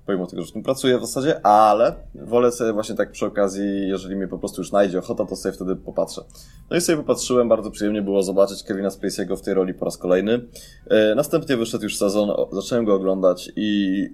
[0.06, 3.88] pomimo tego, że w tym pracuję w zasadzie, ale wolę sobie właśnie tak przy okazji,
[3.88, 6.22] jeżeli mi po prostu już najdzie ochota, to sobie wtedy popatrzę.
[6.70, 9.98] No i sobie popatrzyłem, bardzo przyjemnie było zobaczyć Kevina Spacey'ego w tej roli po raz
[9.98, 10.40] kolejny.
[10.86, 14.08] E, następnie wyszedł już sezon, zacząłem go oglądać i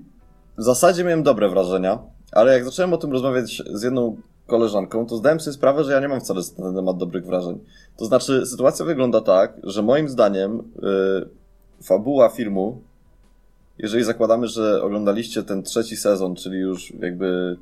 [0.59, 1.99] w zasadzie miałem dobre wrażenia,
[2.33, 6.01] ale jak zacząłem o tym rozmawiać z jedną koleżanką, to zdałem sobie sprawę, że ja
[6.01, 7.59] nie mam wcale na ten temat dobrych wrażeń.
[7.97, 11.29] To znaczy, sytuacja wygląda tak, że moim zdaniem yy,
[11.83, 12.83] fabuła filmu
[13.83, 17.57] jeżeli zakładamy, że oglądaliście ten trzeci sezon, czyli już jakby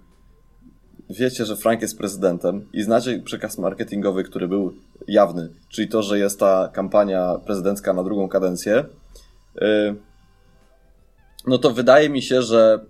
[1.11, 4.75] wiecie, że Frank jest prezydentem i znacie przekaz marketingowy, który był
[5.09, 8.85] jawny, czyli to, że jest ta kampania prezydencka na drugą kadencję,
[9.57, 9.97] y,
[11.47, 12.81] no to wydaje mi się, że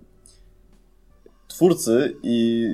[1.47, 2.67] twórcy i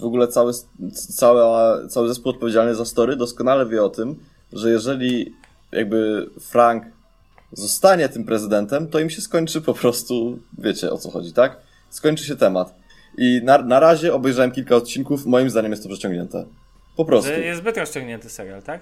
[0.00, 0.52] w ogóle cały,
[0.92, 4.16] cała, cały zespół odpowiedzialny za story doskonale wie o tym,
[4.52, 5.34] że jeżeli
[5.72, 6.84] jakby Frank
[7.52, 11.56] zostanie tym prezydentem, to im się skończy po prostu, wiecie o co chodzi, tak?
[11.90, 12.74] Skończy się temat.
[13.18, 16.44] I na, na razie obejrzałem kilka odcinków, moim zdaniem jest to przeciągnięte.
[16.96, 17.30] Po prostu.
[17.30, 18.80] Jest zbyt rozciągnięty serial, tak?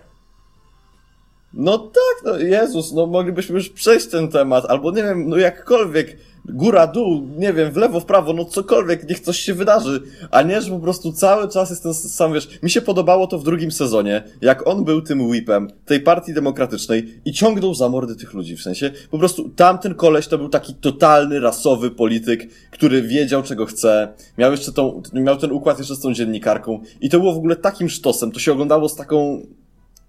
[1.54, 6.16] No tak, no Jezus, no moglibyśmy już przejść ten temat, albo nie wiem, no jakkolwiek,
[6.44, 10.42] góra, dół, nie wiem, w lewo, w prawo, no cokolwiek, niech coś się wydarzy, a
[10.42, 13.44] nie, że po prostu cały czas jest ten sam, wiesz, mi się podobało to w
[13.44, 18.34] drugim sezonie, jak on był tym whipem tej partii demokratycznej i ciągnął za mordy tych
[18.34, 23.42] ludzi, w sensie, po prostu tamten koleś to był taki totalny, rasowy polityk, który wiedział,
[23.42, 27.32] czego chce, miał jeszcze tą, miał ten układ jeszcze z tą dziennikarką i to było
[27.32, 29.46] w ogóle takim sztosem, to się oglądało z taką,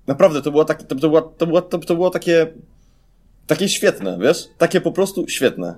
[0.08, 2.48] Naprawdę, to było, takie, to, to, było, to, było, to, to było takie,
[3.48, 4.50] takie świetne, wiesz?
[4.58, 5.76] Takie po prostu świetne.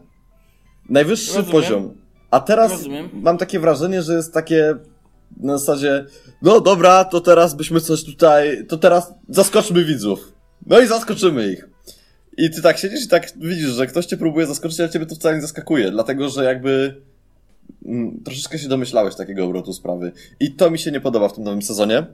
[0.90, 1.52] Najwyższy Rozumiem.
[1.52, 1.94] poziom.
[2.32, 3.10] A teraz Rozumiem.
[3.14, 4.76] mam takie wrażenie, że jest takie
[5.38, 6.06] na zasadzie,
[6.42, 10.34] no dobra, to teraz byśmy coś tutaj, to teraz zaskoczmy widzów.
[10.66, 11.70] No i zaskoczymy ich.
[12.38, 15.16] I ty tak siedzisz i tak widzisz, że ktoś cię próbuje zaskoczyć, ale ciebie to
[15.16, 17.02] wcale nie zaskakuje, dlatego że jakby
[17.86, 20.12] mm, troszeczkę się domyślałeś takiego obrotu sprawy.
[20.40, 22.06] I to mi się nie podoba w tym nowym sezonie.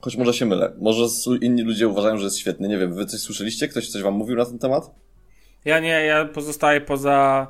[0.00, 0.72] Choć może się mylę.
[0.80, 1.04] Może
[1.40, 2.68] inni ludzie uważają, że jest świetny.
[2.68, 3.68] Nie wiem, wy coś słyszeliście?
[3.68, 4.90] Ktoś coś wam mówił na ten temat?
[5.64, 7.46] Ja nie, ja pozostaję poza.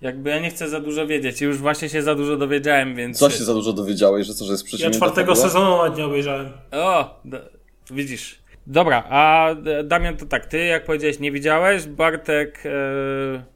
[0.00, 1.40] Jakby ja nie chcę za dużo wiedzieć.
[1.40, 3.18] Już właśnie się za dużo dowiedziałem, więc.
[3.18, 6.04] Co się za dużo dowiedziałeś, że co, że jest Ja przeciwnie czwartego sezonu nawet nie
[6.04, 6.48] obejrzałem.
[6.72, 7.40] O, d-
[7.90, 8.38] widzisz.
[8.70, 12.70] Dobra, a D- Damian to tak, ty jak powiedziałeś nie widziałeś, Bartek, e,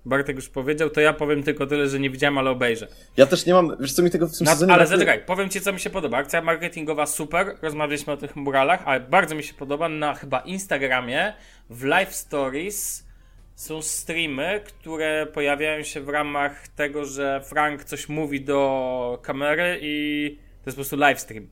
[0.04, 2.88] Bartek już powiedział, to ja powiem tylko tyle, że nie widziałem, ale obejrzę.
[3.16, 5.48] Ja też nie mam, wiesz co mi tego w tym Na, sezonie ale zaczekaj, powiem
[5.48, 6.18] ci co mi się podoba.
[6.18, 11.32] Akcja marketingowa super, rozmawialiśmy o tych muralach, ale bardzo mi się podoba na chyba Instagramie
[11.70, 13.06] w Live Stories
[13.54, 20.28] są streamy, które pojawiają się w ramach tego, że Frank coś mówi do kamery i
[20.36, 21.48] to jest po prostu live stream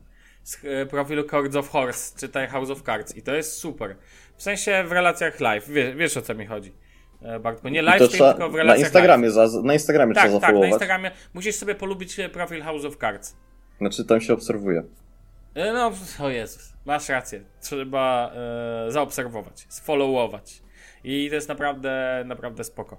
[0.51, 3.97] z e, profilu Cards of Horse, czytaj House of Cards i to jest super.
[4.37, 6.73] W sensie w relacjach live, Wie, wiesz o co mi chodzi.
[7.23, 10.27] e, Bartku, nie live stream, trzeba, tylko w na relacjach Instagramie, za, na Instagramie live.
[10.27, 10.67] trzeba Tak, tak, na.
[10.67, 13.37] Instagramie musisz sobie polubić e, profil House of Cards.
[13.79, 14.83] Znaczy tam się obserwuje.
[15.57, 17.41] No, o Jezus, masz rację.
[17.61, 18.33] Trzeba
[18.87, 20.63] e, zaobserwować, sfollowować.
[21.05, 22.97] I to jest naprawdę, naprawdę spoko.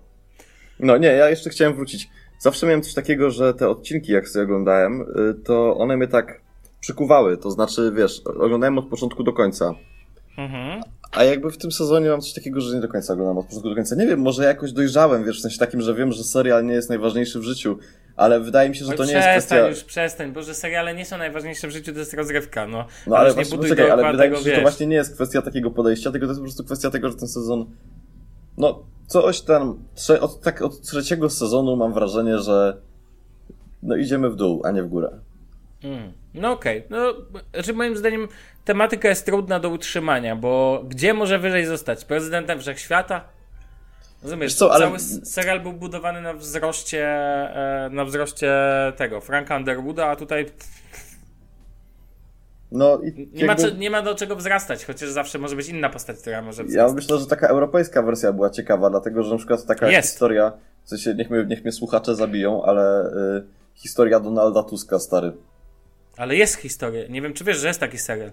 [0.79, 2.09] No nie, ja jeszcze chciałem wrócić.
[2.39, 5.05] Zawsze miałem coś takiego, że te odcinki, jak sobie oglądałem,
[5.45, 6.40] to one mnie tak
[6.81, 7.37] przykuwały.
[7.37, 9.75] To znaczy, wiesz, oglądałem od początku do końca.
[10.37, 10.81] Mhm.
[11.11, 13.69] A jakby w tym sezonie mam coś takiego, że nie do końca oglądam od początku
[13.69, 13.95] do końca.
[13.95, 16.89] Nie wiem, może jakoś dojrzałem, wiesz, w sensie takim, że wiem, że serial nie jest
[16.89, 17.77] najważniejszy w życiu,
[18.15, 19.69] ale wydaje mi się, że Oj, to nie jest przestań kwestia...
[19.69, 22.85] już, przestań, bo że seriale nie są najważniejsze w życiu, to jest rozrywka, no.
[23.07, 25.41] No ale właśnie, buduj poczekaj, ale wydaje mi się, że to właśnie nie jest kwestia
[25.41, 27.65] takiego podejścia, tylko to jest po prostu kwestia tego, że ten sezon...
[28.57, 29.83] No, coś tam...
[29.95, 30.21] Trze...
[30.21, 32.81] Od, tak od trzeciego sezonu mam wrażenie, że...
[33.83, 35.19] No idziemy w dół, a nie w górę.
[35.83, 36.13] Mm.
[36.33, 37.13] No okej, no,
[37.53, 38.27] znaczy moim zdaniem
[38.65, 42.05] tematyka jest trudna do utrzymania, bo gdzie może wyżej zostać?
[42.05, 43.23] Prezydentem Wszechświata?
[44.23, 48.53] Rozumiesz, Wiesz co, ale- cały serial był budowany na wzroście, e, na wzroście
[48.97, 50.45] tego, Franka Underwooda, a tutaj
[52.71, 55.69] No i nie ma, jakby- co, nie ma do czego wzrastać, chociaż zawsze może być
[55.69, 56.95] inna postać, która może Ja wzrastać.
[56.95, 60.09] myślę, że taka europejska wersja była ciekawa, dlatego że na przykład taka Jest.
[60.09, 60.51] historia,
[60.83, 63.05] w sensie niech mnie, niech mnie słuchacze zabiją, ale
[63.37, 63.43] y,
[63.75, 65.33] historia Donalda Tuska, stary.
[66.17, 68.31] Ale jest historia, nie wiem czy wiesz, że jest taki serial.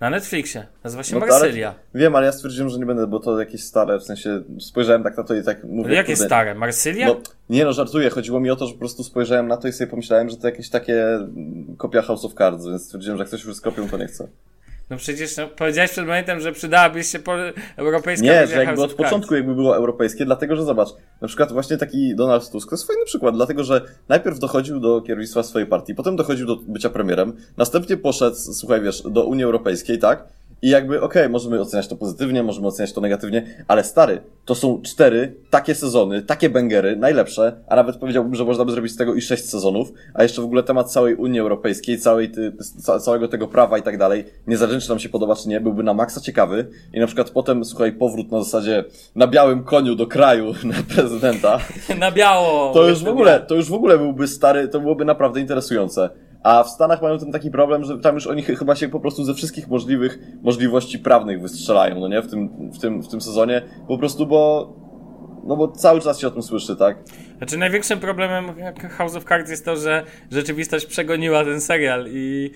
[0.00, 1.74] Na Netflixie, nazywa się No Marsylia.
[1.94, 5.16] Wiem, ale ja stwierdziłem, że nie będę, bo to jakieś stare, w sensie spojrzałem tak
[5.16, 5.88] na to i tak mówię...
[5.88, 6.54] Ale jakie stare?
[6.54, 7.06] Marsylia?
[7.06, 8.10] No, nie no, żartuję.
[8.10, 10.46] Chodziło mi o to, że po prostu spojrzałem na to i sobie pomyślałem, że to
[10.46, 13.96] jakieś takie mm, kopia House of Cards, więc stwierdziłem, że jak ktoś już skopią, to
[13.96, 14.28] nie chcę.
[14.90, 17.34] No przecież no, powiedziałeś przed momentem, że przydałaby się po,
[17.76, 20.88] europejska Nie, że jakby od początku jakby było europejskie, dlatego że zobacz,
[21.20, 25.00] na przykład właśnie taki Donald Tusk to jest fajny przykład, dlatego że najpierw dochodził do
[25.00, 29.98] kierownictwa swojej partii, potem dochodził do bycia premierem, następnie poszedł, słuchaj, wiesz, do Unii Europejskiej,
[29.98, 30.24] tak?
[30.62, 34.82] I jakby, okej, możemy oceniać to pozytywnie, możemy oceniać to negatywnie, ale stary, to są
[34.82, 39.14] cztery takie sezony, takie bęgery, najlepsze, a nawet powiedziałbym, że można by zrobić z tego
[39.14, 43.28] i sześć sezonów, a jeszcze w ogóle temat całej Unii Europejskiej, całej ty, ca, całego
[43.28, 46.20] tego prawa i tak dalej, niezależnie czy nam się podoba, czy nie, byłby na maksa
[46.20, 50.94] ciekawy i na przykład potem, słuchaj, powrót na zasadzie na białym koniu do kraju na
[50.94, 51.58] prezydenta,
[51.98, 52.72] Na biało!
[52.74, 56.10] to już w ogóle, to już w ogóle byłby stary, to byłoby naprawdę interesujące.
[56.42, 59.00] A w Stanach mają ten taki problem, że tam już oni ch- chyba się po
[59.00, 62.22] prostu ze wszystkich możliwych możliwości prawnych wystrzelają, no nie?
[62.22, 63.62] W tym, w tym, w tym sezonie.
[63.88, 64.72] Po prostu, bo,
[65.44, 66.98] no bo cały czas się o tym słyszy, tak?
[67.38, 68.44] Znaczy największym problemem
[68.90, 72.50] House of Cards jest to, że rzeczywistość przegoniła ten serial i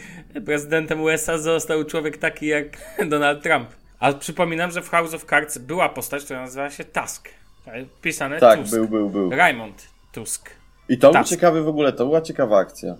[0.47, 2.66] prezydentem USA został człowiek taki jak
[3.11, 3.68] Donald Trump.
[4.01, 7.29] A przypominam, że w House of Cards była postać, która nazywała się Tusk.
[8.03, 8.70] Pisane Tak, Tusk.
[8.75, 9.31] był, był, był.
[9.31, 10.51] Raymond Tusk.
[10.88, 12.97] I to był ciekawy w ogóle, to była ciekawa akcja.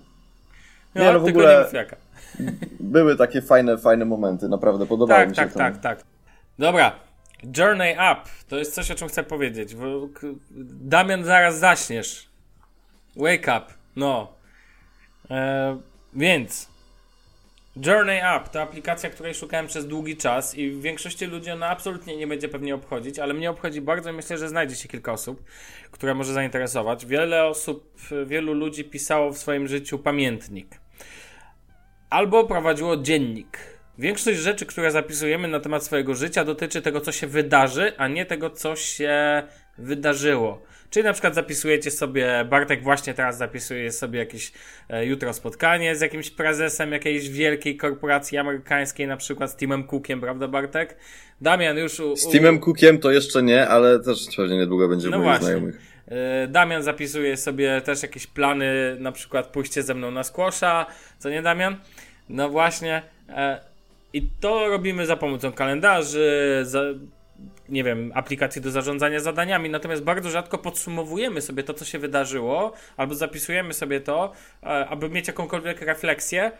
[0.95, 1.69] No, Nie, no w ogóle-.
[2.79, 5.59] Były takie fajne, fajne momenty, naprawdę podobało Tak, mi się tak, to.
[5.59, 6.03] tak, tak.
[6.59, 6.91] Dobra.
[7.57, 8.21] Journey Up.
[8.47, 9.75] To jest coś, o czym chcę powiedzieć.
[10.81, 12.29] Damian, zaraz zaśniesz.
[13.15, 13.65] Wake up.
[13.95, 14.33] No.
[15.31, 15.77] E,
[16.13, 16.75] więc.
[17.85, 22.17] Journey Up to aplikacja, której szukałem przez długi czas i w większości ludzi ona absolutnie
[22.17, 25.43] nie będzie pewnie obchodzić, ale mnie obchodzi bardzo i myślę, że znajdzie się kilka osób,
[25.91, 27.05] które może zainteresować.
[27.05, 30.79] Wiele osób, wielu ludzi pisało w swoim życiu pamiętnik
[32.09, 33.57] albo prowadziło dziennik.
[33.97, 38.25] Większość rzeczy, które zapisujemy na temat swojego życia, dotyczy tego, co się wydarzy, a nie
[38.25, 39.43] tego, co się
[39.77, 40.61] wydarzyło.
[40.89, 44.51] Czyli na przykład zapisujecie sobie, Bartek właśnie teraz zapisuje sobie jakieś
[44.89, 50.21] e, jutro spotkanie z jakimś prezesem jakiejś wielkiej korporacji amerykańskiej, na przykład z Timem Cookiem,
[50.21, 50.97] prawda Bartek?
[51.41, 55.09] Damian już u, u, Z Timem Cookiem to jeszcze nie, ale też pewnie niedługo będzie
[55.09, 55.79] No u moich znajomych.
[56.07, 60.85] E, Damian zapisuje sobie też jakieś plany, na przykład pójście ze mną na squasha,
[61.19, 61.75] co nie Damian?
[62.29, 63.01] No właśnie.
[63.29, 63.59] e,
[64.13, 66.81] I to robimy za pomocą kalendarzy, za,
[67.69, 72.73] nie wiem, aplikacji do zarządzania zadaniami, natomiast bardzo rzadko podsumowujemy sobie to, co się wydarzyło,
[72.97, 74.31] albo zapisujemy sobie to,
[74.63, 76.51] e, aby mieć jakąkolwiek refleksję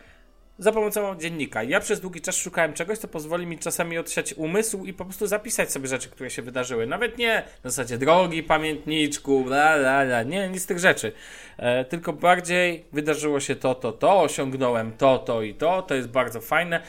[0.58, 1.62] za pomocą dziennika.
[1.62, 5.26] Ja przez długi czas szukałem czegoś, co pozwoli mi czasami odsiać umysł i po prostu
[5.26, 6.86] zapisać sobie rzeczy, które się wydarzyły.
[6.86, 10.22] Nawet nie na zasadzie drogi, pamiętniczku, bla, bla, bla.
[10.22, 11.12] Nie, nic z tych rzeczy.
[11.56, 15.82] E, tylko bardziej wydarzyło się to, to, to, osiągnąłem to, to i to.
[15.82, 16.82] To jest bardzo fajne.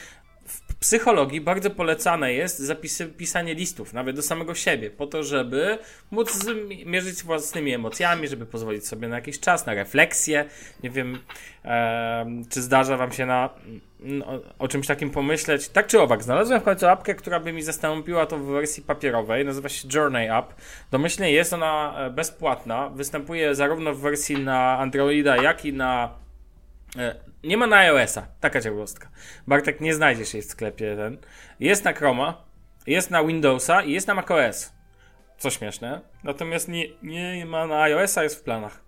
[0.80, 5.78] Psychologii bardzo polecane jest zapisy, pisanie listów, nawet do samego siebie, po to, żeby
[6.12, 6.46] móc
[6.86, 10.46] mierzyć własnymi emocjami, żeby pozwolić sobie na jakiś czas, na refleksję.
[10.84, 11.20] Nie wiem,
[11.64, 13.50] em, czy zdarza Wam się na,
[14.00, 14.26] no,
[14.60, 15.70] o czymś takim pomyśleć.
[15.70, 19.46] Tak czy owak, znalazłem w końcu apkę, która by mi zastąpiła to w wersji papierowej.
[19.46, 20.54] Nazywa się Journey App.
[20.92, 22.90] Domyślnie jest ona e, bezpłatna.
[22.90, 26.27] Występuje zarówno w wersji na Androida, jak i na E,
[27.44, 29.10] Nie ma na iOS-a, taka ciekawostka.
[29.48, 31.18] Bartek nie znajdziesz jej w sklepie ten.
[31.60, 32.46] Jest na Chroma,
[32.88, 34.74] jest na Windowsa i jest na macOS.
[35.38, 36.02] Co śmieszne.
[36.24, 38.87] Natomiast nie, nie ma na iOS-a, jest w planach.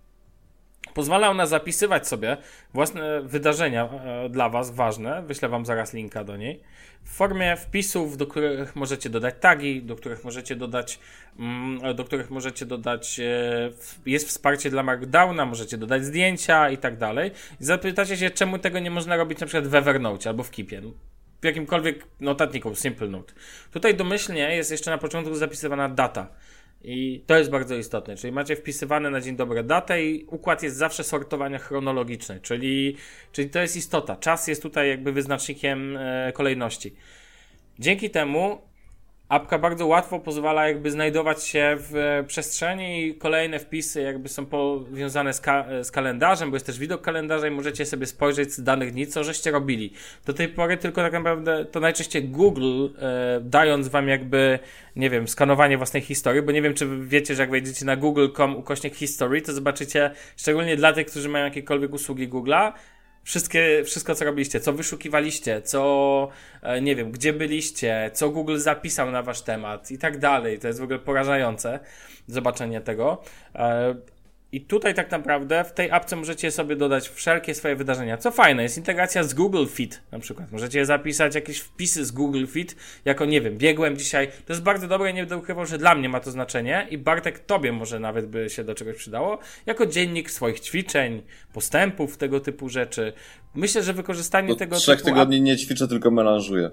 [0.94, 2.36] Pozwala ona zapisywać sobie
[2.74, 5.22] własne wydarzenia e, dla Was ważne.
[5.22, 6.60] Wyślę Wam zaraz linka do niej.
[7.04, 10.98] W formie wpisów, do których możecie dodać tagi, do których możecie dodać,
[11.38, 13.70] mm, do których możecie dodać, e,
[14.06, 17.30] jest wsparcie dla Markdowna, możecie dodać zdjęcia i tak dalej.
[17.58, 20.82] Zapytacie się, czemu tego nie można robić na przykład w Evernote albo w Keepie.
[21.42, 23.32] W jakimkolwiek notatniku, Simple Note.
[23.72, 26.28] Tutaj domyślnie jest jeszcze na początku zapisywana data.
[26.84, 30.76] I to jest bardzo istotne, czyli macie wpisywane na dzień dobry datę i układ jest
[30.76, 32.96] zawsze sortowania chronologiczne, czyli,
[33.32, 34.16] czyli to jest istota.
[34.16, 36.94] Czas jest tutaj jakby wyznacznikiem e, kolejności.
[37.78, 38.69] Dzięki temu
[39.30, 44.46] apka bardzo łatwo pozwala jakby znajdować się w e, przestrzeni i kolejne wpisy jakby są
[44.46, 48.62] powiązane z, ka- z kalendarzem, bo jest też widok kalendarza i możecie sobie spojrzeć z
[48.62, 49.92] danych dni, co żeście robili.
[50.26, 54.58] Do tej pory tylko tak naprawdę to najczęściej Google e, dając wam jakby,
[54.96, 58.56] nie wiem, skanowanie własnej historii, bo nie wiem, czy wiecie, że jak wejdziecie na google.com
[58.56, 62.72] ukośnik history, to zobaczycie, szczególnie dla tych, którzy mają jakiekolwiek usługi Google'a,
[63.22, 66.28] Wszystkie, wszystko, co robiliście, co wyszukiwaliście, co,
[66.62, 70.58] e, nie wiem, gdzie byliście, co Google zapisał na wasz temat i tak dalej.
[70.58, 71.80] To jest w ogóle porażające
[72.26, 73.22] zobaczenie tego.
[74.52, 78.16] I tutaj tak naprawdę w tej apce możecie sobie dodać wszelkie swoje wydarzenia.
[78.16, 80.52] Co fajne, jest integracja z Google Fit na przykład.
[80.52, 84.28] Możecie zapisać jakieś wpisy z Google Fit, jako nie wiem, biegłem dzisiaj.
[84.46, 87.38] To jest bardzo dobre, nie będę ukrywał, że dla mnie ma to znaczenie i Bartek,
[87.38, 92.68] tobie może nawet by się do czegoś przydało, jako dziennik swoich ćwiczeń, postępów, tego typu
[92.68, 93.12] rzeczy.
[93.54, 96.70] Myślę, że wykorzystanie Od tego trzech typu tygodni nie ćwiczę, tylko melanżuję.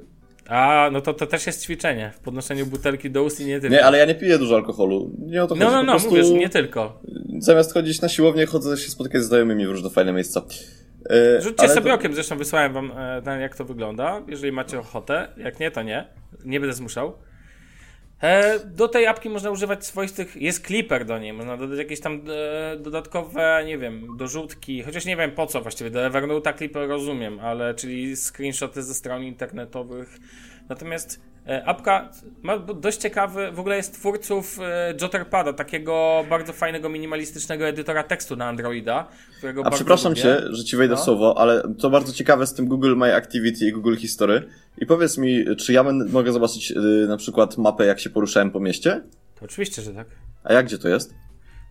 [0.50, 3.76] A, no to, to też jest ćwiczenie w podnoszeniu butelki do ust i nie tylko.
[3.76, 5.12] Nie, ale ja nie piję dużo alkoholu.
[5.20, 5.76] Nie o to No, chodzi.
[5.76, 7.00] no, no, prostu mówisz, nie tylko.
[7.40, 10.42] Zamiast chodzić na siłownię, chodzę się spotykać z znajomymi w różne fajne miejsca.
[11.10, 15.28] E, Rzućcie sobie to- okiem, zresztą wysłałem wam, e, jak to wygląda, jeżeli macie ochotę.
[15.38, 16.08] Jak nie, to nie.
[16.46, 17.14] Nie będę zmuszał.
[18.22, 22.22] E, do tej apki można używać swoistych, jest clipper do niej, można dodać jakieś tam
[22.30, 27.40] e, dodatkowe, nie wiem, dorzutki, chociaż nie wiem po co właściwie, do Evernote'a clipper rozumiem,
[27.40, 30.18] ale czyli screenshoty ze stron internetowych.
[30.70, 31.22] Natomiast
[31.66, 32.10] apka
[32.44, 38.36] ma dość ciekawy, w ogóle jest twórców e, Jotterpada, takiego bardzo fajnego, minimalistycznego edytora tekstu
[38.36, 40.22] na Androida, którego A przepraszam lubię.
[40.22, 41.02] cię, że ci wejdę No.
[41.02, 44.48] w słowo, ale to bardzo ciekawe z tym Google My Activity i Google History.
[44.78, 46.76] I powiedz mi, czy ja mogę zobaczyć y,
[47.08, 49.02] na przykład mapę, jak się poruszałem po mieście?
[49.40, 50.08] To oczywiście, że tak.
[50.44, 51.14] A jak gdzie to jest?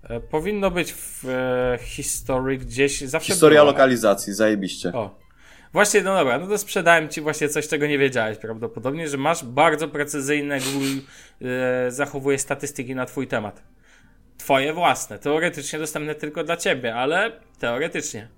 [0.03, 3.33] E, Powinno być w e, historii gdzieś zawsze.
[3.33, 3.73] Historia było.
[3.73, 4.93] lokalizacji, zajebiście.
[4.93, 5.26] O.
[5.73, 9.45] Właśnie, no dobra, no to sprzedałem ci właśnie coś, czego nie wiedziałeś prawdopodobnie, że masz
[9.45, 10.99] bardzo precyzyjne Google
[11.43, 13.63] e, zachowuje statystyki na twój temat.
[14.39, 18.29] Twoje własne, teoretycznie dostępne tylko dla ciebie, ale teoretycznie.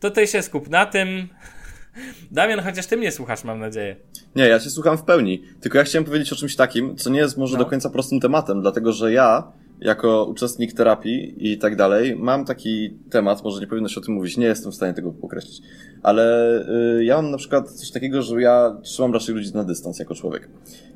[0.00, 1.28] tutaj się skup na tym.
[2.30, 3.96] Damian, chociaż ty mnie słuchasz, mam nadzieję.
[4.36, 5.42] Nie, ja się słucham w pełni.
[5.60, 7.64] Tylko ja chciałem powiedzieć o czymś takim, co nie jest może No.
[7.64, 12.90] do końca prostym tematem, dlatego że ja, jako uczestnik terapii i tak dalej, mam taki
[13.10, 15.62] temat, może nie powinno się o tym mówić, nie jestem w stanie tego określić,
[16.02, 16.58] ale
[16.98, 20.14] y, ja mam na przykład coś takiego, że ja trzymam raczej ludzi na dystans jako
[20.14, 20.48] człowiek.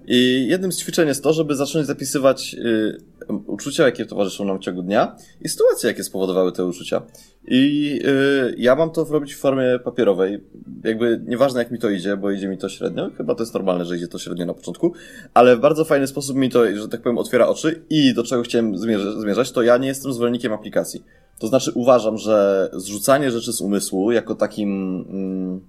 [0.07, 2.99] I jednym z ćwiczeń jest to, żeby zacząć zapisywać y,
[3.47, 7.03] uczucia, jakie towarzyszą nam w ciągu dnia i sytuacje, jakie spowodowały te uczucia.
[7.51, 10.41] I y, ja mam to robić w formie papierowej.
[10.85, 13.11] Jakby nieważne jak mi to idzie, bo idzie mi to średnio.
[13.17, 14.93] Chyba to jest normalne, że idzie to średnio na początku,
[15.35, 18.43] ale w bardzo fajny sposób mi to, że tak powiem, otwiera oczy i do czego
[18.43, 18.79] chciałem
[19.21, 21.05] zmierzać, to ja nie jestem zwolennikiem aplikacji.
[21.39, 24.71] To znaczy uważam, że zrzucanie rzeczy z umysłu jako takim,
[25.11, 25.61] mm,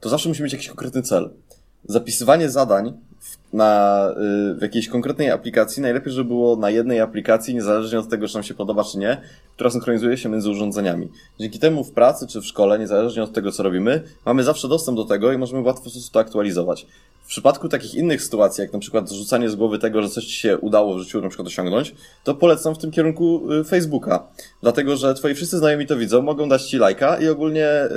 [0.00, 1.30] to zawsze musi mieć jakiś konkretny cel.
[1.84, 7.54] Zapisywanie zadań w- na, y, w jakiejś konkretnej aplikacji, najlepiej, żeby było na jednej aplikacji,
[7.54, 9.20] niezależnie od tego, czy nam się podoba, czy nie,
[9.54, 11.08] która synchronizuje się między urządzeniami.
[11.40, 14.96] Dzięki temu w pracy czy w szkole, niezależnie od tego, co robimy, mamy zawsze dostęp
[14.96, 16.86] do tego i możemy w łatwy sposób to aktualizować.
[17.22, 20.32] W przypadku takich innych sytuacji, jak na przykład zrzucanie z głowy tego, że coś ci
[20.32, 21.94] się udało w życiu na przykład osiągnąć,
[22.24, 24.26] to polecam w tym kierunku y, Facebooka.
[24.62, 27.88] Dlatego, że twoi wszyscy znajomi to widzą, mogą dać ci lajka i ogólnie y,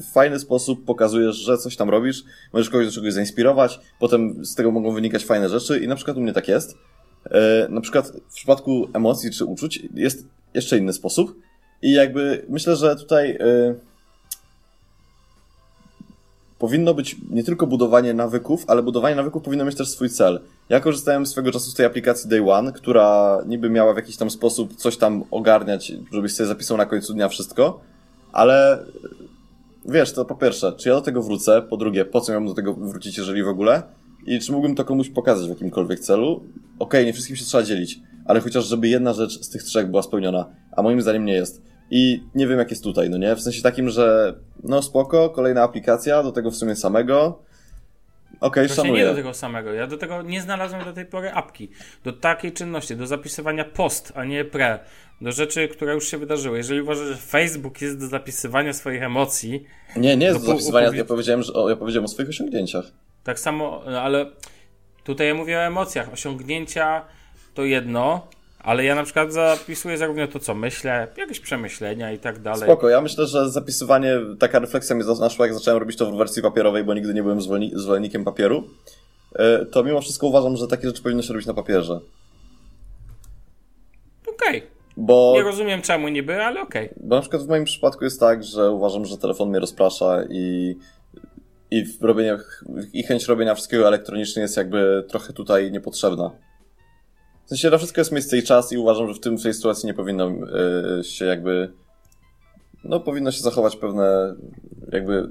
[0.00, 4.54] w fajny sposób pokazujesz, że coś tam robisz, możesz kogoś do czegoś zainspirować, potem z
[4.54, 6.74] tego mogą wynikać fajne rzeczy i na przykład u mnie tak jest.
[7.26, 11.38] Y, na przykład w przypadku emocji czy uczuć jest jeszcze inny sposób
[11.82, 13.74] i jakby myślę, że tutaj y,
[16.58, 20.40] powinno być nie tylko budowanie nawyków, ale budowanie nawyków powinno mieć też swój cel.
[20.68, 24.30] Ja korzystałem swego czasu z tej aplikacji Day One, która niby miała w jakiś tam
[24.30, 27.80] sposób coś tam ogarniać, żebyś sobie zapisał na końcu dnia wszystko,
[28.32, 28.84] ale
[29.84, 32.54] wiesz, to po pierwsze, czy ja do tego wrócę, po drugie, po co miałbym do
[32.54, 33.82] tego wrócić, jeżeli w ogóle,
[34.26, 36.44] i czy mógłbym to komuś pokazać w jakimkolwiek celu.
[36.78, 40.02] Okej, nie wszystkim się trzeba dzielić, ale chociaż żeby jedna rzecz z tych trzech była
[40.02, 40.46] spełniona,
[40.76, 41.62] a moim zdaniem nie jest.
[41.90, 43.36] I nie wiem, jak jest tutaj, no nie?
[43.36, 47.42] W sensie takim, że no spoko, kolejna aplikacja, do tego w sumie samego.
[48.40, 49.02] Okej, Właśnie szanuję.
[49.02, 49.72] nie do tego samego.
[49.72, 51.68] Ja do tego nie znalazłem do tej pory apki.
[52.04, 54.78] Do takiej czynności, do zapisywania post, a nie pre.
[55.20, 56.56] Do rzeczy, które już się wydarzyły.
[56.56, 59.64] Jeżeli uważasz, że Facebook jest do zapisywania swoich emocji,
[59.96, 62.84] Nie, nie jest do po- zapisywania, ja powiedziałem, że, o, ja powiedziałem o swoich osiągnięciach.
[63.24, 64.26] Tak samo, no, ale
[65.04, 66.12] tutaj ja mówię o emocjach.
[66.12, 67.04] Osiągnięcia
[67.54, 68.26] to jedno,
[68.58, 72.62] ale ja na przykład zapisuję zarówno to, co myślę, jakieś przemyślenia i tak dalej.
[72.62, 76.42] Spoko, ja myślę, że zapisywanie, taka refleksja mnie naszła, jak zacząłem robić to w wersji
[76.42, 78.64] papierowej, bo nigdy nie byłem zwolenni- zwolennikiem papieru,
[79.34, 82.00] e, to mimo wszystko uważam, że takie rzeczy powinno się robić na papierze.
[84.28, 84.62] Okej.
[84.96, 86.88] Bo, Nie rozumiem czemu niby, ale okej.
[87.00, 90.74] bo na przykład w moim przypadku jest tak, że uważam, że telefon mnie rozprasza i,
[91.72, 92.38] i, w robienie,
[92.92, 96.30] i chęć robienia wszystkiego elektronicznie jest jakby trochę tutaj niepotrzebna.
[97.44, 99.54] W sensie na wszystko jest miejsce i czas i uważam, że w tym w tej
[99.54, 100.30] sytuacji nie powinno
[100.98, 101.72] e, się jakby
[102.84, 104.34] no powinno się zachować pewne
[104.92, 105.30] jakby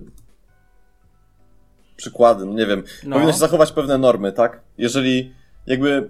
[1.96, 3.14] przykłady, no nie wiem, No.
[3.14, 4.62] powinno się zachować pewne normy, tak?
[4.78, 5.34] Jeżeli
[5.68, 6.10] jakby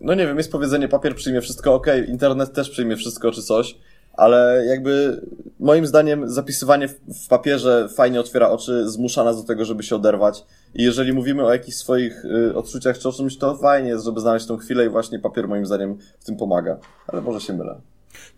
[0.00, 3.78] no nie wiem, jest powiedzenie papier przyjmie wszystko, okej, internet też przyjmie wszystko czy coś,
[4.16, 5.20] ale jakby
[5.60, 10.44] moim zdaniem zapisywanie w, papierze fajnie otwiera oczy, zmusza nas do tego, żeby się oderwać
[10.74, 14.20] i jeżeli mówimy o jakichś swoich y, odczuciach czy o czymś, to fajnie jest, żeby
[14.20, 17.80] znaleźć tą chwilę i właśnie papier moim zdaniem w tym pomaga, ale może się mylę.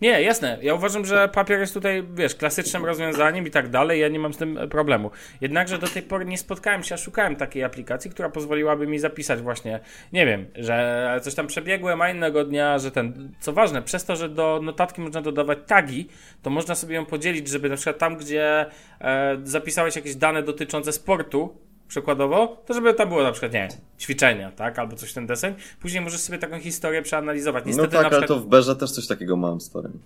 [0.01, 0.57] Nie, jasne.
[0.61, 4.01] Ja uważam, że papier jest tutaj, wiesz, klasycznym rozwiązaniem i tak dalej.
[4.01, 5.11] Ja nie mam z tym problemu.
[5.41, 9.41] Jednakże do tej pory nie spotkałem się, a szukałem takiej aplikacji, która pozwoliłaby mi zapisać
[9.41, 9.79] właśnie,
[10.13, 14.15] nie wiem, że coś tam przebiegłem, a innego dnia, że ten, co ważne, przez to,
[14.15, 16.07] że do notatki można dodawać tagi,
[16.41, 18.65] to można sobie ją podzielić, żeby na przykład tam, gdzie
[19.01, 23.79] e, zapisałeś jakieś dane dotyczące sportu, przykładowo, to żeby tam było na przykład, nie wiem,
[23.99, 25.55] ćwiczenia, tak, albo coś w ten deseń.
[25.81, 27.65] Później możesz sobie taką historię przeanalizować.
[27.65, 28.39] Niestety no tak, na ale przykład...
[28.39, 29.99] to w Berze też coś takiego mam, starym.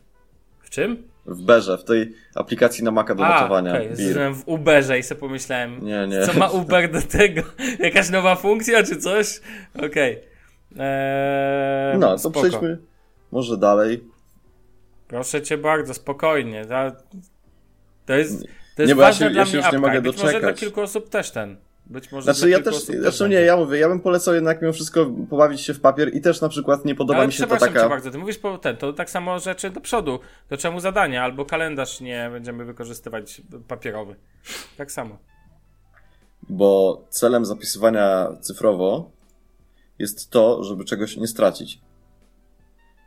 [0.59, 1.03] W czym?
[1.25, 3.71] W Berze, w tej aplikacji na Maca do notowania.
[3.71, 4.13] okej, Bir.
[4.13, 6.25] Byłem w Uberze i sobie pomyślałem, Nie, nie.
[6.25, 7.41] co ma Uber do tego?
[7.79, 9.41] Jakaś nowa funkcja czy coś?
[9.85, 10.19] Okej.
[10.79, 12.39] Eee, No, to spoko.
[12.39, 12.77] przejdźmy
[13.31, 14.03] może dalej.
[15.07, 16.65] Proszę cię bardzo, spokojnie.
[18.05, 18.39] To, jest,
[18.75, 19.79] to jest Nie, bo ja ważne się- dla ja mnie już nie apka.
[19.79, 20.59] mogę Być może dla doczekać.
[20.59, 21.57] kilku osób też ten.
[21.91, 25.05] Być może Znaczy ja też, zresztą nie, ja mówię, ja bym polecał jednak mimo wszystko
[25.29, 27.83] pobawić się w papier i też na przykład nie podoba Ale mi się to taka...
[27.83, 30.19] cię bardzo, ty mówisz po ten, to tak samo rzeczy do przodu.
[30.49, 34.15] To czemu zadania albo kalendarz nie będziemy wykorzystywać papierowy.
[34.77, 35.17] Tak samo.
[36.49, 39.11] Bo celem zapisywania cyfrowo
[39.99, 41.79] jest to, żeby czegoś nie stracić.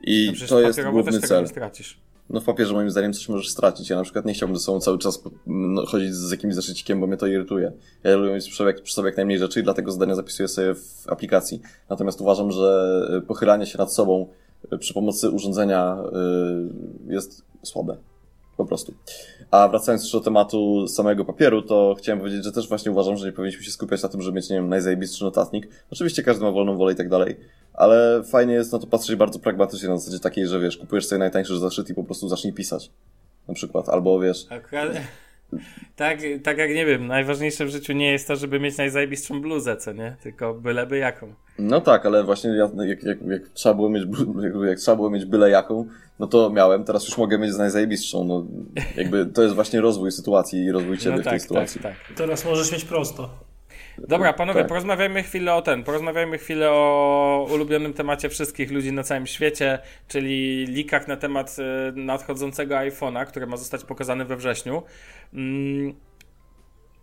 [0.01, 1.43] I No to jest główny cel.
[1.43, 2.01] nie stracisz.
[2.31, 3.91] No w papierze moim zdaniem coś możesz stracić.
[3.91, 7.07] Ja na przykład nie chciałbym ze sobą cały czas no, chodzić z jakimś zeszycikiem, bo
[7.07, 7.73] mnie to irytuje.
[8.05, 10.75] Ja lubię mieć przy sobie, przy sobie jak najmniej rzeczy i dlatego zadania zapisuję sobie
[10.75, 11.61] w aplikacji.
[11.91, 14.27] Natomiast uważam, że y, pochylanie się nad sobą
[14.73, 15.99] y, przy pomocy urządzenia
[17.09, 17.97] y, jest słabe.
[18.57, 18.95] Po prostu.
[19.51, 23.27] A wracając jeszcze do tematu samego papieru, to chciałem powiedzieć, że też właśnie uważam, że
[23.27, 25.69] nie powinniśmy się skupiać na tym, żeby mieć, nie wiem, najzajebistszy notatnik.
[25.91, 27.37] Oczywiście każdy ma wolną wolę i tak dalej,
[27.75, 31.19] ale fajnie jest na to patrzeć bardzo pragmatycznie, na zasadzie takiej, że wiesz, kupujesz sobie
[31.19, 32.91] najtańszy zeszyt i po prostu zacznij pisać.
[33.49, 33.89] Na przykład.
[33.89, 34.93] Albo wiesz, Akurat,
[35.97, 39.77] tak, tak jak nie wiem, najważniejsze w życiu nie jest to, żeby mieć najzajebistszą bluzę,
[39.77, 40.17] co nie?
[40.23, 41.35] Tylko byleby jaką.
[41.59, 44.05] No tak, ale właśnie ja, jak, jak, jak, trzeba było mieć,
[44.69, 45.87] jak trzeba było mieć byle jaką,
[46.19, 48.25] no to miałem, teraz już mogę mieć najzajebistszą.
[48.25, 48.47] No,
[48.97, 51.81] jakby to jest właśnie rozwój sytuacji i rozwój ciebie No w tej tak, sytuacji.
[51.81, 52.17] tak, tak.
[52.17, 53.31] Teraz możesz mieć prosto.
[53.99, 54.69] Dobra, panowie, Tak.
[54.69, 59.79] porozmawiajmy chwilę o ten, porozmawiajmy chwilę o ulubionym temacie wszystkich ludzi na całym świecie,
[60.09, 64.83] czyli likach na temat e, nadchodzącego iPhone'a, który ma zostać pokazany we wrześniu.
[65.35, 65.95] Mm,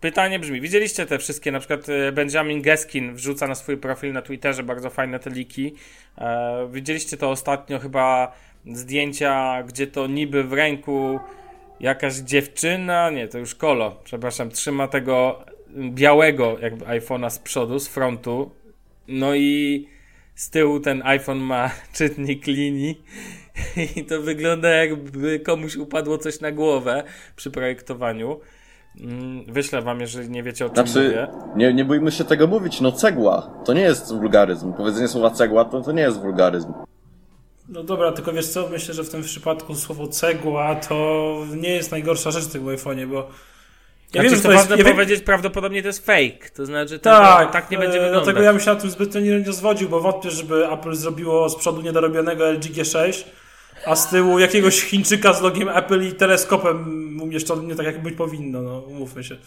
[0.02, 4.22] Pytanie brzmi, widzieliście te wszystkie, na przykład e, Benjamin Geskin wrzuca na swój profil na
[4.22, 5.76] Twitterze bardzo fajne te liki.
[6.18, 8.32] E, widzieliście to ostatnio chyba
[8.66, 11.20] zdjęcia, gdzie to niby w ręku
[11.80, 15.46] jakaś dziewczyna, nie, to już kolo, przepraszam, trzyma tego
[15.92, 18.52] białego jakby iPhone'a z przodu, z frontu.
[19.08, 19.88] No i
[20.36, 23.02] z tyłu ten iPhone ma czytnik linii
[23.96, 27.04] i to wygląda jakby komuś upadło coś na głowę
[27.36, 28.40] przy projektowaniu.
[29.02, 31.28] Mm, Wyślę wam, jeżeli nie wiecie o czym Znaczy, mówię.
[31.56, 34.74] nie, nie bójmy się tego mówić, no cegła, to nie jest wulgaryzm.
[34.74, 36.74] Powiedzenie słowa cegła to, to nie jest wulgaryzm.
[37.70, 41.92] No dobra, tylko wiesz co, myślę, że w tym przypadku słowo cegła to nie jest
[41.92, 43.30] najgorsza rzecz w tym iPhone'ie, bo
[44.14, 44.80] ja Ja wiem, znaczy, że to to jest...
[44.80, 46.50] Ja wiem, powiedzieć, prawdopodobnie to jest fake.
[46.54, 48.24] To znaczy, to tak, tak nie będzie e, wyglądać.
[48.24, 51.50] Dlatego ja bym się na tym zbytnio nie, nie zwodził, bo wątpię, żeby Apple zrobiło
[51.50, 53.24] z przodu niedorobionego LG G6,
[53.86, 58.16] a z tyłu jakiegoś Chińczyka z logiem Apple i teleskopem umieszczonym nie tak jak być
[58.16, 59.38] powinno, no umówmy się.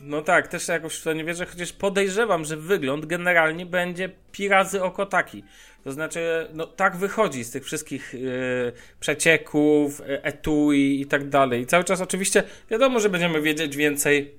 [0.00, 4.48] No tak, też jakoś w to nie wierzę, chociaż podejrzewam, że wygląd generalnie będzie pi
[4.48, 5.44] razy oko taki.
[5.84, 11.62] To znaczy, no tak wychodzi z tych wszystkich yy, przecieków, yy, etui i tak dalej.
[11.62, 14.38] I cały czas oczywiście wiadomo, że będziemy wiedzieć więcej,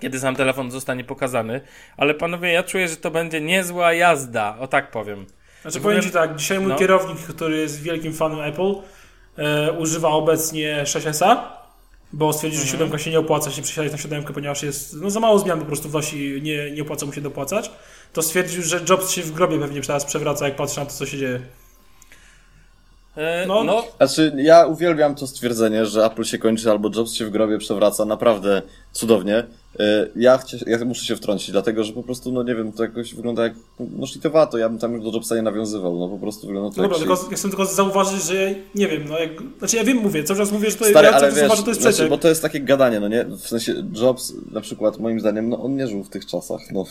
[0.00, 1.60] kiedy sam telefon zostanie pokazany,
[1.96, 5.26] ale panowie, ja czuję, że to będzie niezła jazda, o tak powiem.
[5.62, 6.78] Znaczy powiem Ci tak, dzisiaj mój no.
[6.78, 8.74] kierownik, który jest wielkim fanem Apple,
[9.36, 11.61] e, używa obecnie 6S-a,
[12.12, 12.78] bo stwierdził, że Mhm.
[12.78, 15.66] siódemka się nie opłaca się przesiadać na siódemkę, ponieważ jest no, za mało zmian po
[15.66, 17.70] prostu wnosi, nie, nie opłaca mu się dopłacać.
[18.12, 21.06] To stwierdził, że Jobs się w grobie pewnie teraz przewraca, jak patrzy na to, co
[21.06, 21.40] się dzieje.
[23.16, 23.64] Yy, No.
[23.64, 27.58] no, Znaczy, ja uwielbiam to stwierdzenie, że Apple się kończy albo Jobs się w grobie
[27.58, 29.44] przewraca, naprawdę cudownie.
[29.80, 32.82] Y, Ja, chcia, ja muszę się wtrącić, dlatego że po prostu, no nie wiem, to
[32.82, 33.52] jakoś wygląda jak,
[33.98, 36.76] no shitowato, ja bym tam już do Jobsa nie nawiązywał, no po prostu wygląda to
[36.76, 37.30] No dobra, jak tylko, shit.
[37.30, 40.52] ja chcę tylko zauważyć, że nie wiem, no jak, znaczy ja wiem, mówię, cały czas
[40.52, 42.08] mówię, że to Stary, ja ale wiesz, że to jest znaczy, przeciek.
[42.10, 43.24] bo to jest takie gadanie, no nie?
[43.24, 46.84] W sensie Jobs na przykład, moim zdaniem, no on nie żył w tych czasach, no.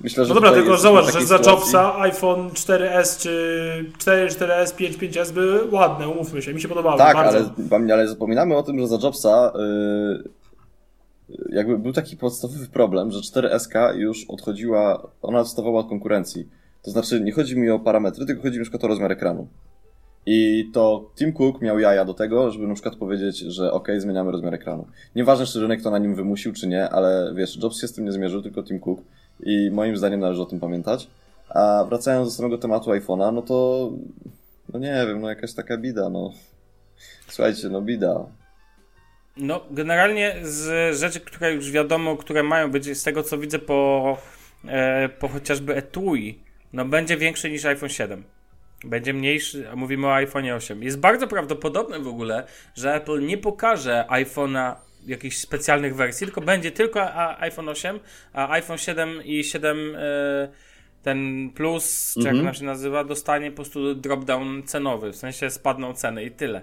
[0.00, 4.74] Myślę, że No dobra, tylko zobacz, że za sytuacji- Jobsa iPhone 4S czy 4, 4S,
[4.74, 7.38] 5, 5S były ładne, umówmy się, mi się podobały Tak, bardzo.
[7.70, 10.24] ale, ale zapominamy o tym, że za Jobsa yy,
[11.48, 16.48] jakby był taki podstawowy problem, że 4SK już odchodziła, ona odstawała od konkurencji.
[16.82, 19.48] To znaczy, nie chodzi mi o parametry, tylko chodzi mi o rozmiar ekranu.
[20.26, 24.32] I to Tim Cook miał jaja do tego, żeby na przykład powiedzieć, że ok, zmieniamy
[24.32, 24.86] rozmiar ekranu.
[25.16, 28.04] Nieważne, czy rynek to na nim wymusił, czy nie, ale wiesz, Jobs się z tym
[28.04, 29.00] nie zmierzył, tylko Tim Cook.
[29.40, 31.08] I moim zdaniem należy o tym pamiętać.
[31.48, 33.90] A wracając do samego tematu iPhone'a, no to,
[34.72, 36.32] no nie wiem, no jakaś taka bida, no.
[37.28, 38.26] Słuchajcie, no bida.
[39.36, 44.18] No, generalnie z rzeczy, które już wiadomo, które mają być, z tego co widzę po,
[44.68, 46.38] e, po chociażby etui,
[46.72, 48.24] no będzie większy niż iPhone 7.
[48.84, 50.82] Będzie mniejszy, a mówimy o iPhone 8.
[50.82, 54.74] Jest bardzo prawdopodobne w ogóle, że Apple nie pokaże iPhone'a
[55.06, 58.00] jakichś specjalnych wersji, tylko będzie tylko a, iPhone 8,
[58.32, 60.48] a iPhone 7 i 7 e,
[61.02, 62.46] ten plus, czy jak Mhm.
[62.48, 66.62] on się nazywa, dostanie po prostu drop-down cenowy, w sensie spadną ceny i tyle.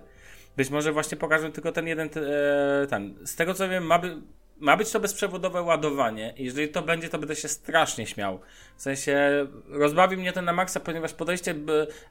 [0.57, 3.15] Być może właśnie pokażę tylko ten jeden, e, ten.
[3.25, 4.17] Z tego co wiem, ma, by,
[4.59, 6.33] ma być to bezprzewodowe ładowanie.
[6.37, 8.39] Jeżeli to będzie, to będę się strasznie śmiał.
[8.77, 11.55] W sensie rozbawi mnie to na maksa, ponieważ podejście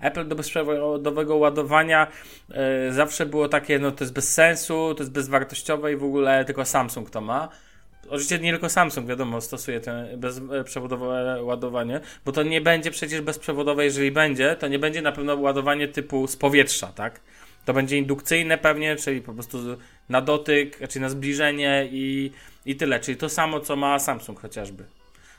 [0.00, 2.06] Apple do bezprzewodowego ładowania
[2.50, 6.44] e, zawsze było takie, no to jest bez sensu, to jest bezwartościowe i w ogóle
[6.44, 7.48] tylko Samsung to ma.
[8.08, 13.84] Oczywiście nie tylko Samsung, wiadomo, stosuje to bezprzewodowe ładowanie, bo to nie będzie przecież bezprzewodowe,
[13.84, 17.20] jeżeli będzie, to nie będzie na pewno ładowanie typu z powietrza, tak?
[17.64, 19.58] To będzie indukcyjne pewnie, czyli po prostu
[20.08, 22.30] na dotyk, czy na zbliżenie i,
[22.66, 23.00] i tyle.
[23.00, 24.84] Czyli to samo, co ma Samsung chociażby.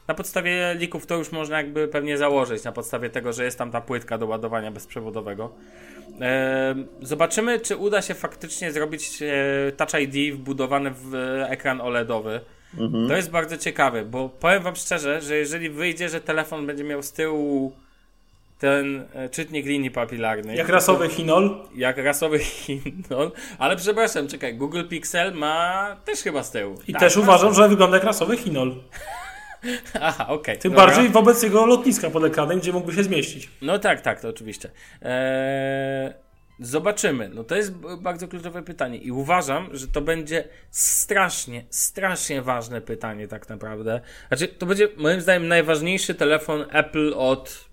[0.07, 3.72] Na podstawie lików to już można jakby pewnie założyć, na podstawie tego, że jest tam
[3.72, 5.53] ta płytka do ładowania bezprzewodowego.
[7.01, 11.15] Zobaczymy, czy uda się faktycznie zrobić e, Touch ID wbudowany w
[11.49, 12.41] ekran OLEDowy.
[13.07, 17.03] To jest bardzo ciekawe, bo powiem Wam szczerze, że jeżeli wyjdzie, że telefon będzie miał
[17.03, 17.72] z tyłu
[18.62, 20.57] ten e, czytnik linii papilarnej.
[20.57, 21.66] Jak rasowy chinol.
[21.76, 23.32] Jak rasowy chinol.
[23.57, 26.80] Ale przepraszam, czekaj, Google Pixel ma też chyba z tyłu.
[26.88, 28.76] I Tak, też uważam, że wygląda jak rasowy chinol.
[30.01, 30.57] Aha, okej.
[30.57, 30.86] Tym dobra.
[30.86, 33.49] bardziej wobec jego lotniska pod ekranem, gdzie mógłby się zmieścić.
[33.62, 34.72] No tak, tak, to oczywiście.
[35.01, 36.14] Eee,
[36.59, 37.30] zobaczymy.
[37.30, 43.28] No to jest bardzo kluczowe pytanie i uważam, że to będzie strasznie, strasznie ważne pytanie
[43.28, 44.01] tak naprawdę.
[44.28, 47.70] Znaczy, to będzie moim zdaniem najważniejszy telefon Apple od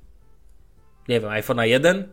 [1.08, 2.12] nie wiem, iPhone'a 1.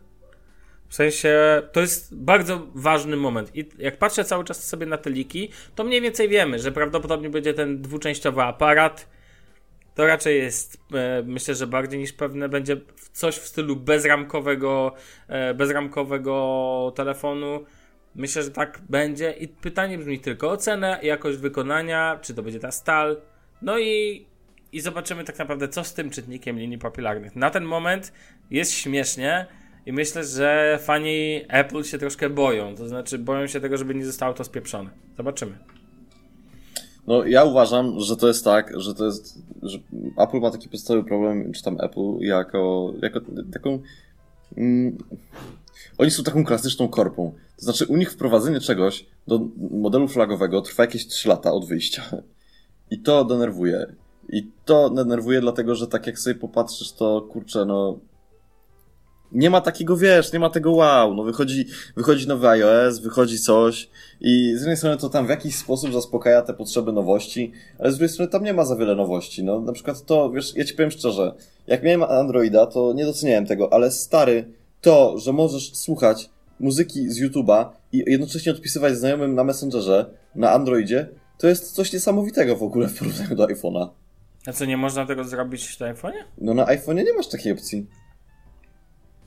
[0.90, 3.56] W sensie, to jest bardzo ważny moment.
[3.56, 7.30] I jak patrzę cały czas sobie na te liki, to mniej więcej wiemy, że prawdopodobnie
[7.30, 9.10] będzie ten dwuczęściowy aparat.
[9.96, 12.78] To raczej jest, e, myślę, że bardziej niż pewne będzie
[13.14, 14.94] coś w stylu bezramkowego,
[15.28, 17.66] e, bezramkowego telefonu.
[18.16, 19.32] Myślę, że tak będzie.
[19.32, 23.22] I pytanie brzmi tylko o cenę, jakość wykonania, czy to będzie ta stal.
[23.62, 24.26] No i,
[24.76, 27.36] i zobaczymy tak naprawdę, co z tym czytnikiem linii papilarnych.
[27.36, 28.14] Na ten moment
[28.52, 29.46] jest śmiesznie
[29.86, 32.76] i myślę, że fani Apple się troszkę boją.
[32.76, 34.90] To znaczy, boją się tego, żeby nie zostało to spieprzone.
[35.18, 35.58] Zobaczymy.
[37.08, 39.78] No, ja uważam, że to jest tak, że to jest, że
[40.18, 43.22] Apple ma taki podstawowy problem, czy tam Apple, jako, jako
[43.54, 43.80] taką.
[44.58, 44.98] Mm,
[45.98, 47.34] oni są taką klasyczną korpą.
[47.58, 49.40] To znaczy, u nich wprowadzenie czegoś do
[49.72, 52.04] modelu flagowego trwa jakieś 3 lata od wyjścia.
[52.92, 53.96] I to denerwuje.
[54.36, 58.00] I to denerwuje, dlatego że tak jak sobie popatrzysz, to kurczę, no.
[59.32, 61.14] Nie ma takiego, wiesz, nie ma tego wow.
[61.14, 61.66] No wychodzi,
[61.96, 63.90] wychodzi nowy iOS, wychodzi coś
[64.22, 67.96] i z jednej strony to tam w jakiś sposób zaspokaja te potrzeby nowości, ale z
[67.96, 69.44] drugiej strony tam nie ma za wiele nowości.
[69.44, 71.36] No na przykład to, wiesz, ja ci powiem szczerze,
[71.68, 76.30] jak miałem Androida, to nie doceniałem tego, ale stary, to, że możesz słuchać
[76.60, 80.06] muzyki z YouTube'a i jednocześnie odpisywać znajomym na Messengerze,
[80.36, 83.90] na Androidzie, to jest coś niesamowitego w ogóle w porównaniu do iPhone'a.
[84.48, 86.24] A co, nie można tego zrobić na iPhone'ie?
[86.38, 87.86] No na iPhone'ie nie masz takiej opcji.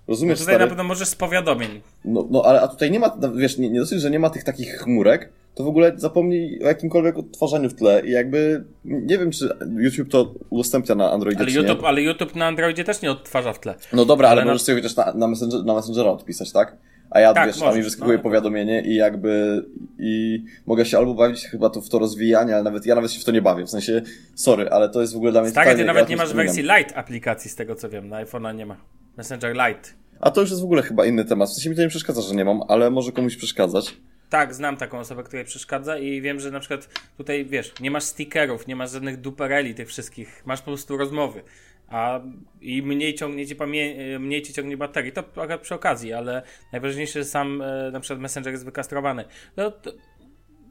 [0.09, 0.65] No Rozumiesz, tutaj stary?
[0.65, 1.81] na pewno możesz z powiadomień.
[2.05, 4.31] No, no ale a tutaj nie ma, no, wiesz, nie, nie dosyć, że nie ma
[4.31, 9.19] tych takich chmurek, to w ogóle zapomnij o jakimkolwiek odtwarzaniu w tle i jakby, nie
[9.19, 11.89] wiem, czy YouTube to udostępnia na Androidzie, Ale YouTube, nie.
[11.89, 13.75] ale YouTube na Androidzie też nie odtwarza w tle.
[13.93, 16.77] No dobra, ale, ale na- możesz sobie chociaż na, na, messenger, na Messengera odpisać, tak?
[17.11, 18.23] A ja, Tak, wiesz, możesz, mi wyskakuje no.
[18.23, 19.65] powiadomienie i jakby,
[19.99, 23.21] i mogę się albo bawić chyba to w to rozwijanie, ale nawet, ja nawet się
[23.21, 24.03] w to nie bawię, w sensie,
[24.35, 26.97] sorry, ale to jest w ogóle dla mnie Tak, ty nawet nie masz wersji Lite
[26.97, 28.77] aplikacji z tego co wiem, na iPhone'a nie ma.
[29.17, 29.89] Messenger Lite.
[30.21, 32.23] A to już jest w ogóle chyba inny temat, w sensie mi to nie przeszkadza,
[32.23, 33.97] że nie mam, ale może komuś przeszkadzać.
[34.31, 38.05] Tak, znam taką osobę, której przeszkadza i wiem, że na przykład tutaj, wiesz, nie masz
[38.05, 41.43] stickerów, nie masz żadnych dupereli tych wszystkich, masz po prostu rozmowy,
[41.91, 42.21] a
[42.61, 47.19] i mniej ciągnie ci, pamię- mniej ci ciągnie baterii, to akurat przy okazji, ale najważniejsze,
[47.19, 49.25] że sam e, na przykład Messenger jest wykastrowany.
[49.57, 49.93] No to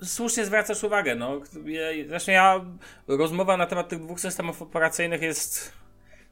[0.03, 1.41] słusznie zwracasz uwagę, no.
[2.07, 2.65] Zresztą ja,
[3.07, 5.71] rozmowa na temat tych dwóch systemów operacyjnych jest,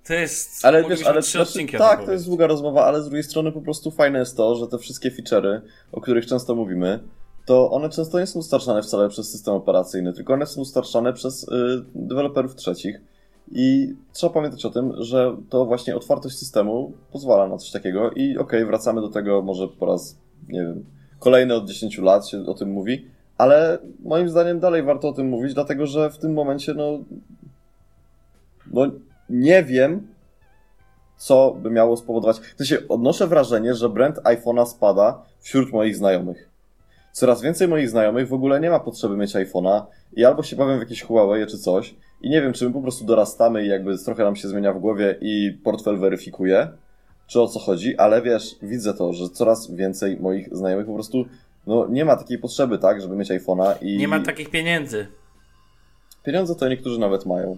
[0.08, 2.14] to jest, Ale wiesz, ale trzy odcinki tak, to powiedzieć.
[2.14, 5.12] jest długa rozmowa, ale z drugiej strony po prostu fajne jest to, że te wszystkie
[5.12, 5.62] feature'y,
[5.92, 7.00] o których często mówimy,
[7.46, 11.44] to one często nie są dostarczane wcale przez system operacyjny, tylko one są dostarczane przez
[11.44, 11.48] y,
[11.96, 12.96] deweloperów trzecich.
[13.52, 18.38] I trzeba pamiętać o tym, że to właśnie otwartość systemu pozwala na coś takiego i
[18.38, 20.18] okej, wracamy do tego może po raz,
[20.50, 20.86] nie wiem,
[21.20, 23.06] kolejny od 10 lat się o tym mówi,
[23.38, 27.00] ale moim zdaniem dalej warto o tym mówić, dlatego że w tym momencie, no,
[28.74, 28.92] no
[29.30, 30.08] nie wiem,
[31.18, 32.40] co by miało spowodować.
[32.40, 36.50] W sensie odnoszę wrażenie, że brand iPhone'a spada wśród moich znajomych.
[37.12, 39.82] Coraz więcej moich znajomych w ogóle nie ma potrzeby mieć iPhone'a
[40.14, 42.82] i albo się bawią w jakieś Huawei czy coś i nie wiem, czy my po
[42.82, 46.68] prostu dorastamy i jakby trochę nam się zmienia w głowie i portfel weryfikuje,
[47.28, 51.26] czy o co chodzi, ale wiesz, widzę to, że coraz więcej moich znajomych po prostu
[51.68, 53.98] no nie ma takiej potrzeby, tak, żeby mieć iPhone'a i...
[53.98, 55.08] Nie ma takich pieniędzy.
[56.24, 57.58] Pieniądze to niektórzy nawet mają.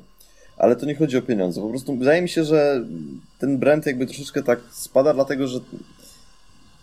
[0.58, 1.62] Ale to nie chodzi o pieniądze.
[1.62, 2.86] Po prostu wydaje mi się, że
[3.40, 5.60] ten brand jakby troszeczkę tak spada, dlatego że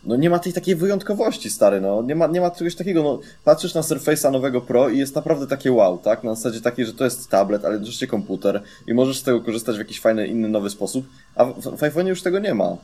[0.07, 2.03] no nie ma tej takiej wyjątkowości, stary, no.
[2.03, 3.21] Nie ma, nie ma czegoś takiego, no.
[3.45, 6.25] Patrzysz na Surface'a nowego Pro i jest naprawdę takie wow, tak?
[6.25, 9.77] Na zasadzie takiej, że to jest tablet, ale jednocześnie komputer i możesz z tego korzystać
[9.77, 12.77] w jakiś fajny, inny, nowy sposób, a w, w iPhone'ie już tego nie ma.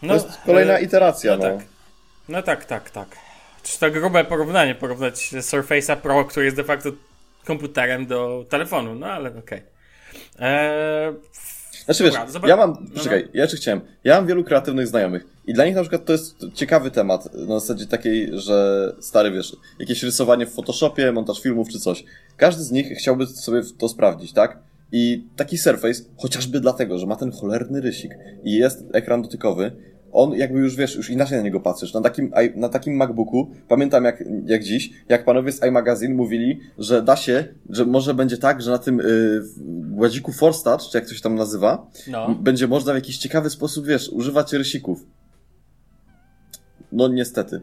[0.00, 1.56] To jest kolejna e, iteracja, no no.
[1.56, 1.66] tak.
[2.28, 3.08] No tak, tak, tak.
[3.62, 6.90] Czy to grube porównanie, porównać Surface'a Pro, który jest de facto
[7.44, 9.62] komputerem do telefonu, no ale okej.
[10.38, 11.14] Eee,
[11.90, 15.26] Znaczy wiesz, Dobra, ja mam, no, czekaj, ja jeszcze chciałem, ja mam wielu kreatywnych znajomych
[15.46, 19.56] i dla nich na przykład to jest ciekawy temat, na zasadzie takiej, że stary wiesz,
[19.78, 22.04] jakieś rysowanie w Photoshopie, montaż filmów czy coś.
[22.36, 24.58] Każdy z nich chciałby sobie to sprawdzić, tak?
[24.92, 28.12] I taki Surface, chociażby dlatego, że ma ten cholerny rysik
[28.44, 29.72] i jest ekran dotykowy,
[30.12, 31.94] on jakby już wiesz, już inaczej na niego patrzysz.
[31.94, 37.02] Na takim, na takim MacBooku, pamiętam jak, jak dziś, jak panowie z iMagazine mówili, że
[37.02, 39.04] da się, że może będzie tak, że na tym y,
[39.90, 42.34] gładziku Force Touch, czy jak to się tam nazywa, No.
[42.34, 45.06] będzie można w jakiś ciekawy sposób, wiesz, używać rysików.
[46.92, 47.60] No niestety.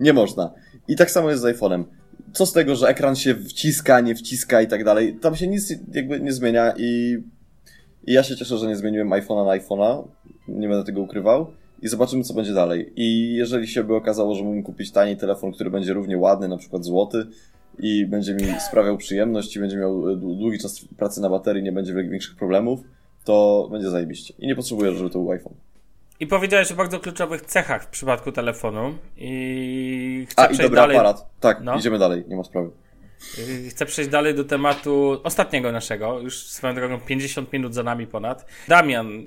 [0.00, 0.50] Nie można.
[0.88, 1.84] I tak samo jest z iPhone'em.
[2.32, 5.18] Co z tego, że ekran się wciska, nie wciska i tak dalej.
[5.20, 7.18] Tam się nic jakby nie zmienia i,
[8.06, 10.02] i ja się cieszę, że nie zmieniłem iPhone'a na iPhone'a.
[10.48, 11.46] Nie będę tego ukrywał.
[11.82, 12.92] I zobaczymy, co będzie dalej.
[12.96, 16.56] I jeżeli się by okazało, że mógłbym kupić tani telefon, który będzie równie ładny, na
[16.56, 17.26] przykład złoty,
[17.78, 21.62] i będzie mi sprawiał przyjemność i będzie miał e, dłu- długi czas pracy na baterii,
[21.62, 22.80] nie będzie większych problemów,
[23.24, 24.34] to będzie zajebiście.
[24.38, 25.54] I nie potrzebuję, żeby to był iPhone.
[26.20, 30.96] I powiedziałeś o bardzo kluczowych cechach w przypadku telefonu i chcę A, i dobry dalej.
[30.96, 31.26] aparat.
[31.40, 31.76] Tak, No.
[31.76, 32.70] idziemy dalej, nie ma sprawy.
[33.38, 38.06] Y, Chcę przejść dalej do tematu ostatniego naszego, już swoją drogą 50 minut za nami
[38.06, 38.46] ponad.
[38.68, 39.26] Damian,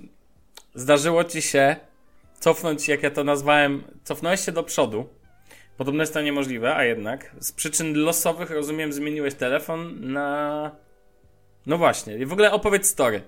[0.76, 1.76] zdarzyło ci się
[2.40, 5.10] cofnąć, jak ja to nazwałem, cofnąłeś się do przodu.
[5.78, 10.72] Podobno jest to niemożliwe, a jednak z przyczyn losowych, rozumiem, zmieniłeś telefon na...
[11.66, 13.22] No właśnie, i w ogóle opowiedz story.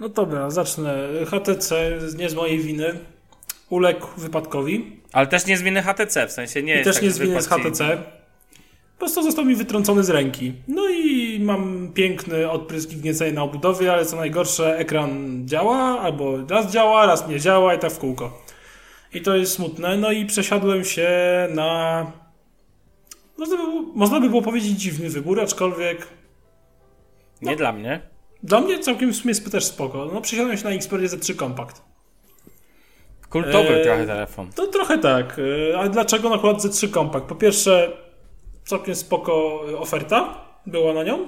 [0.00, 1.08] No dobra, zacznę.
[1.26, 2.98] HTC, nie z mojej winy,
[3.70, 5.00] uległ wypadkowi.
[5.12, 7.18] Ale też nie z winy HTC, w sensie nie I jest też tak, nie z
[7.18, 8.02] winy z HTC.
[8.98, 10.52] Po prostu został mi wytrącony z ręki.
[10.68, 16.72] No i mam piękny odprysk gniecenia na obudowie, ale co najgorsze, ekran działa, albo raz
[16.72, 18.42] działa, raz nie działa i tak w kółko.
[19.14, 19.96] I to jest smutne.
[19.96, 21.08] No i przesiadłem się
[21.54, 22.12] na...
[23.38, 26.08] Można by, było, można by było powiedzieć dziwny wybór, aczkolwiek
[27.42, 28.00] Nie dla mnie.
[28.42, 30.10] dla mnie całkiem w sumie jest też spoko.
[30.14, 31.82] No przesiadłem się na Xperia Z3 Compact.
[33.30, 34.50] Kultowy Eee, trochę telefon.
[34.52, 35.38] To trochę tak.
[35.38, 37.26] y, A dlaczego akurat Z3 Compact?
[37.26, 37.92] Po pierwsze,
[38.68, 41.26] całkiem spoko oferta była na nią.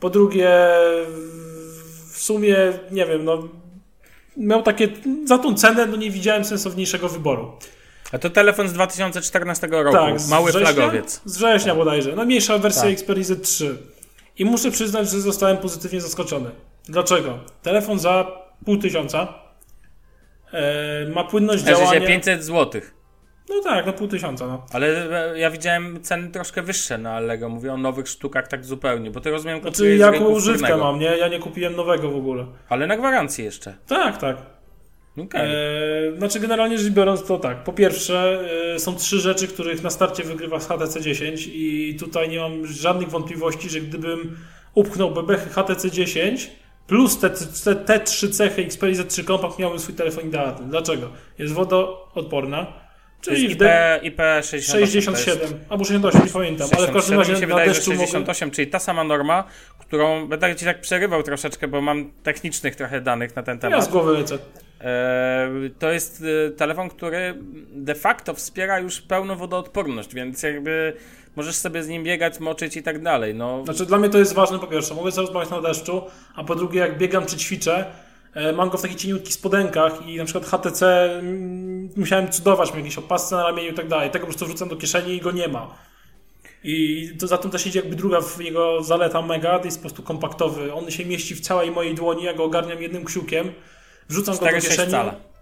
[0.00, 0.50] Po drugie,
[2.12, 2.56] w sumie,
[2.90, 3.48] nie wiem, no
[4.36, 4.88] miał takie,
[5.24, 7.52] za tą cenę no nie widziałem sensowniejszego wyboru.
[8.12, 9.96] A to telefon z 2014 roku.
[9.96, 11.20] Tak, z Mały września, flagowiec.
[11.24, 12.16] Z września bodajże.
[12.16, 12.92] Najmniejsza wersja Tak.
[12.92, 13.74] Xperia Z3.
[14.38, 16.50] I muszę przyznać, że zostałem pozytywnie zaskoczony.
[16.84, 17.38] Dlaczego?
[17.62, 18.26] Telefon za
[18.64, 19.34] pół tysiąca.
[20.52, 22.00] E, ma płynność działania.
[22.06, 22.82] 500 zł.
[23.48, 24.46] No tak, no pół tysiąca.
[24.46, 24.66] No.
[24.72, 24.86] Ale
[25.32, 27.48] e, ja widziałem ceny troszkę wyższe na Allego.
[27.48, 30.76] Mówię o nowych sztukach tak zupełnie, bo ty rozumiem Znaczy, kupujesz z jako rynku używkę
[30.76, 31.06] mam, nie?
[31.16, 32.46] Ja nie kupiłem nowego w ogóle.
[32.68, 33.74] Ale na gwarancji jeszcze.
[33.86, 34.36] Tak, tak.
[35.18, 35.54] Okej.
[36.14, 37.64] E, znaczy, generalnie rzecz biorąc, to tak.
[37.64, 38.40] Po pierwsze,
[38.74, 42.66] e, są trzy rzeczy, których na starcie wygrywa z HTC 10 i tutaj nie mam
[42.66, 44.36] żadnych wątpliwości, że gdybym
[44.74, 46.50] upchnął bebechy HTC 10
[46.86, 47.30] plus te,
[47.64, 50.68] te, te trzy cechy Xperia Z3 Compact miałbym swój telefon idealny.
[50.68, 51.10] Dlaczego?
[51.38, 52.85] Jest wodoodporna,
[53.20, 53.62] czyli IP,
[54.02, 54.80] IP 68.
[54.80, 57.54] to 67 jest albo 68, nie pamiętam, ale w każdym 67 razie mi się na
[57.54, 58.06] wydaje, że deszczu mogę...
[58.06, 59.44] 68, czyli ta sama norma,
[59.78, 63.84] którą będę ci tak przerywał troszeczkę, bo mam technicznych trochę danych na ten Ja temat.
[63.84, 64.38] z głowy lecę.
[64.80, 65.48] E,
[65.78, 67.34] To jest e, telefon, który
[67.72, 70.92] de facto wspiera już pełną wodoodporność, więc jakby
[71.36, 73.34] możesz sobie z nim biegać, moczyć i tak dalej.
[73.34, 76.02] No, Znaczy dla mnie to jest ważne po pierwsze, mogę sobie rozmawiać na deszczu,
[76.34, 77.84] a po drugie jak biegam czy ćwiczę,
[78.34, 81.10] e, mam go w takich cieniutkich spodenkach i na przykład HTC
[81.96, 84.10] musiałem cudować, miał jakieś opasce na ramieniu i tak dalej.
[84.10, 85.74] Tego po prostu wrzucam do kieszeni i go nie ma.
[86.64, 89.80] I to za tym też idzie jakby druga w jego zaleta mega, to jest po
[89.80, 90.74] prostu kompaktowy.
[90.74, 93.52] On się mieści w całej mojej dłoni, ja go ogarniam jednym kciukiem,
[94.08, 94.92] wrzucam go do 4,6 kieszeni.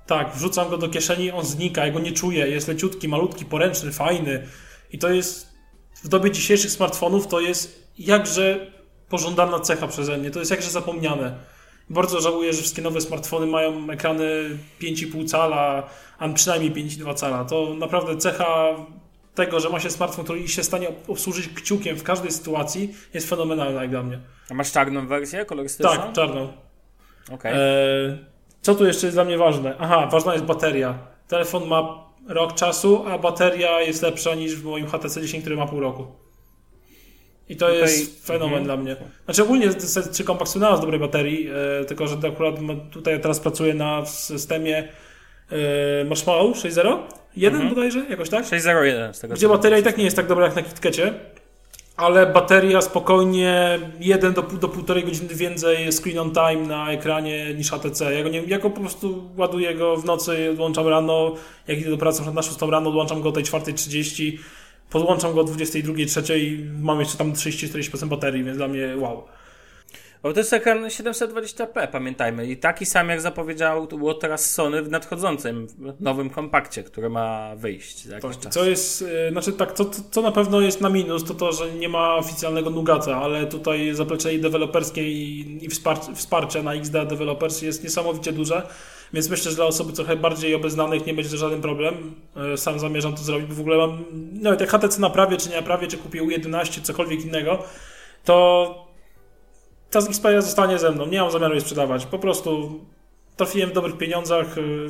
[0.07, 3.93] Tak, wrzucam go do kieszeni, on znika, ja go nie czuję, jest leciutki, malutki, poręczny,
[3.93, 4.47] fajny.
[4.93, 5.55] I to jest
[6.05, 8.71] w dobie dzisiejszych smartfonów to jest jakże
[9.09, 11.39] pożądana cecha przeze mnie, to jest jakże zapomniane.
[11.91, 14.24] Bardzo żałuję, że wszystkie nowe smartfony mają ekrany
[14.80, 15.82] 5,5 cala,
[16.18, 17.45] a przynajmniej 5,2 cala.
[17.45, 18.76] To naprawdę cecha
[19.35, 23.82] tego, że ma się smartfon, który się stanie obsłużyć kciukiem w każdej sytuacji, jest fenomenalna
[23.82, 24.20] jak dla mnie.
[24.51, 25.97] a masz czarną wersję kolorystyczną?
[25.97, 26.53] Tak, czarną.
[27.32, 27.53] Okej.
[27.55, 28.18] E,
[28.62, 29.76] co tu jeszcze jest dla mnie ważne?
[29.78, 30.99] Aha, ważna jest bateria.
[31.28, 35.66] Telefon ma rok czasu, a bateria jest lepsza niż w moim HTC 10, który ma
[35.66, 36.07] pół roku.
[37.49, 38.65] I to Tutaj- jest fenomen mhm.
[38.65, 38.97] dla mnie.
[39.25, 39.69] Znaczy ogólnie
[40.13, 41.49] czy Compact słynęła z dobrej baterii,
[41.81, 44.89] e, tylko że akurat ma- tutaj teraz pracuję na systemie
[45.51, 46.99] e, Marshmallow 6.0?
[47.37, 47.75] Jeden Mhm.
[47.75, 48.05] bodajże?
[48.11, 48.47] Jakoś tak?
[48.47, 51.15] 601 z tego Gdzie bateria i tak nie jest tak dobra jak na KitKecie,
[51.97, 57.71] ale bateria spokojnie 1 do, do 1,5 godziny więcej screen on time na ekranie niż
[57.71, 58.15] HTC.
[58.15, 61.35] Ja go, nie, ja go po prostu ładuję go w nocy, odłączam rano,
[61.69, 64.39] jak idę do pracy na 6 rano, odłączam go o tej 4.30,
[64.91, 69.24] podłączam go o 22.03 i mam jeszcze tam 30-40% baterii, więc dla mnie wow.
[70.22, 72.47] Bo to jest ekran 720p, pamiętajmy.
[72.47, 75.66] I taki sam jak zapowiedział to było teraz Sony w nadchodzącym
[76.01, 78.55] nowym kompakcie, który ma wyjść za jakiś czas.
[78.55, 81.53] Co jest, e, znaczy tak, co, co- co na pewno jest na minus, to to,
[81.53, 86.74] że nie ma oficjalnego Nugata, ale tutaj zaplecze i deweloperskie i, i wsparcie, wsparcie na
[86.74, 88.62] XDA Developers jest niesamowicie duże,
[89.15, 92.15] Więc myślę, że dla osoby trochę bardziej obeznanych nie będzie to żaden problem.
[92.55, 95.57] E, Sam zamierzam to zrobić, bo w ogóle mam, nawet jak HTC naprawię, czy nie
[95.57, 97.62] naprawię, czy kupię U11, cokolwiek innego,
[98.25, 98.87] to
[99.91, 101.07] ta Xperia zostanie ze mną.
[101.07, 102.07] Nie mam zamiaru jej sprzedawać.
[102.07, 102.81] Po prostu
[103.37, 104.59] trafiłem w dobrych pieniądzach.
[104.59, 104.89] y,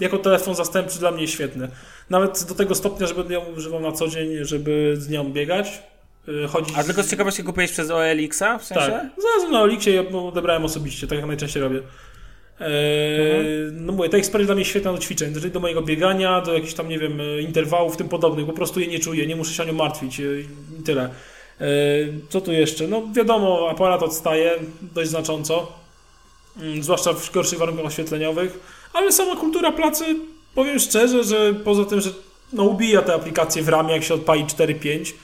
[0.00, 1.68] Jako telefon zastępczy dla mnie świetny.
[2.10, 5.82] Nawet do tego stopnia, że będę ją używał na co dzień, żeby z nią biegać.
[6.28, 6.74] y, Chodzić.
[6.78, 8.90] A tylko z ciekawości kupiłeś przez OLX-a w sensie?
[8.90, 9.06] Tak.
[9.18, 11.80] Znalazłem na Olixie i ją odebrałem osobiście, tak jak najczęściej robię.
[12.60, 16.74] Eee, No mówię, ta Xperia dla mnie świetna do ćwiczeń, do mojego biegania, do jakichś
[16.74, 18.46] tam, nie wiem, e, interwałów, tym podobnych.
[18.46, 20.22] Po prostu je nie czuję, nie muszę się o nią martwić e,
[20.80, 21.10] i tyle.
[21.60, 21.66] Eee,
[22.28, 22.88] Co tu jeszcze?
[22.88, 24.50] No wiadomo, aparat odstaje
[24.94, 25.72] dość znacząco,
[26.60, 28.58] mm, zwłaszcza w gorszych warunkach oświetleniowych,
[28.92, 30.04] ale sama kultura pracy,
[30.54, 32.10] powiem szczerze, że poza tym, że
[32.52, 35.14] no ubija te aplikacje w ramie, jak się odpali 4-5, eee,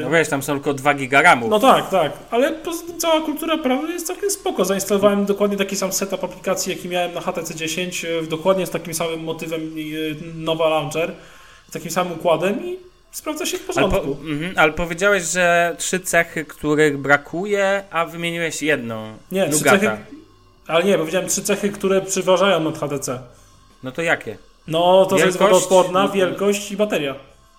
[0.00, 1.48] No wiesz, tam są tylko 2 giga RAMu.
[1.48, 2.54] no tak, tak, ale
[2.98, 4.64] cała kultura prawy jest całkiem spoko.
[4.64, 8.94] Zainstalowałem dokładnie taki sam setup aplikacji, jaki miałem na HTC 10, e, dokładnie z takim
[8.94, 9.74] samym motywem e,
[10.34, 11.12] Nova Launcher,
[11.68, 12.76] z takim samym układem i
[13.10, 14.16] sprawdza się w ale, po, porządku.
[14.30, 19.12] mhm, ale powiedziałeś, że trzy cechy, których brakuje, a wymieniłeś jedną.
[19.32, 19.90] Nie, trzy cechy,
[20.66, 23.18] ale nie, powiedziałem trzy cechy, które przeważają nad HTC.
[23.82, 24.36] No to jakie?
[24.68, 25.64] No, to, że jest Wielkość?
[25.68, 27.14] wodoodporna, wielkość i bateria.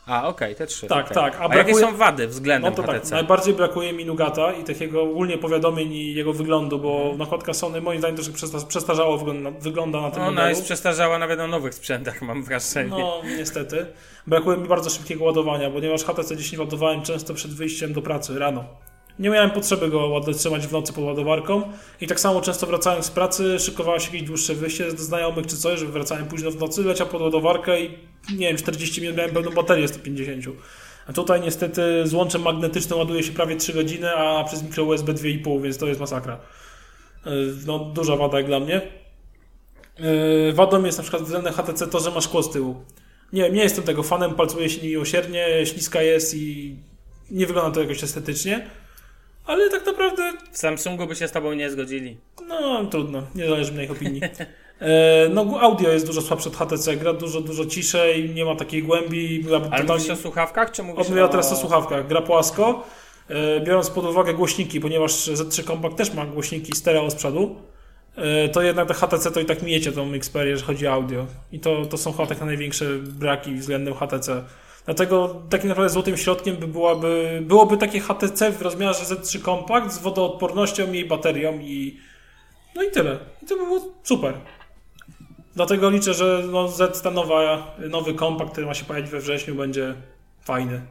[0.09, 0.87] A, okej, te trzy.
[0.87, 1.15] Tak, okej.
[1.15, 3.15] tak, a A, jakie brakuje- są wady No względem to tak, HTC?
[3.15, 7.99] najbardziej brakuje mi Nugata i takiego ogólnie powiadomień i jego wyglądu, bo nakładka Sony moim
[7.99, 10.49] zdaniem troszkę przesta- przestarzało wygląda, wygląda na tym Ona modelu.
[10.49, 12.89] jest przestarzała nawet na nowych sprzętach, mam wrażenie.
[12.89, 13.85] No, niestety.
[14.27, 18.63] Brakuje mi bardzo szybkiego ładowania, ponieważ HTC 10 ładowałem często przed wyjściem do pracy rano.
[19.19, 21.61] Nie miałem potrzeby go trzymać w nocy pod ładowarką
[22.01, 25.57] i tak samo często wracając z pracy, szykowało się jakieś dłuższe wyjście do znajomych czy
[25.57, 27.89] coś, że wracałem późno w nocy, leciał pod ładowarkę i
[28.37, 30.45] nie wiem, 40 minut miałem pełną baterię 150.
[31.07, 35.13] A tutaj niestety z łączem magnetycznym ładuje się prawie 3 godziny, a przez mikro USB
[35.13, 36.39] 2,5, więc to jest masakra.
[37.25, 37.31] Yy,
[37.65, 38.81] No, duża wada jak dla mnie.
[39.99, 42.75] Yy, Wadą jest na przykład względem HTC to, że ma szkło z tyłu.
[43.33, 46.75] Nie nie jestem tego fanem, palcuje się miłosiernie, śliska jest i
[47.31, 48.69] nie wygląda to jakoś estetycznie.
[49.49, 52.17] Ale tak naprawdę, W Samsungu by się z tobą nie zgodzili.
[52.47, 54.21] no trudno, nie zależy mi ich opinii.
[54.81, 58.83] E, no audio jest dużo słabsze od HTC, gra dużo, dużo ciszej, nie ma takiej
[58.83, 59.43] głębi.
[59.43, 61.27] Gra Ale totalnie- mówisz o słuchawkach, czy mówisz Mówię o...
[61.27, 62.07] teraz o słuchawkach.
[62.07, 62.83] Gra płasko,
[63.29, 67.55] e, biorąc pod uwagę głośniki, ponieważ Z3 Compact też ma głośniki stereo z przodu,
[68.15, 71.25] e, to jednak te HTC to i tak mijecie tą Xperię, jeżeli chodzi o audio.
[71.51, 74.43] I to, to są chyba takie największe braki względem HTC.
[74.89, 79.97] Dlatego takim naprawdę złotym środkiem by byłaby, byłoby takie HTC w rozmiarze Z3 Compact z
[79.97, 81.97] wodoodpornością i baterią i
[82.75, 83.19] no i tyle.
[83.43, 84.33] I to by było super.
[85.55, 89.55] Dlatego liczę, że no Z, ta nowa, nowy kompakt, który ma się pojawić we wrześniu,
[89.55, 89.95] będzie
[90.41, 90.81] fajny.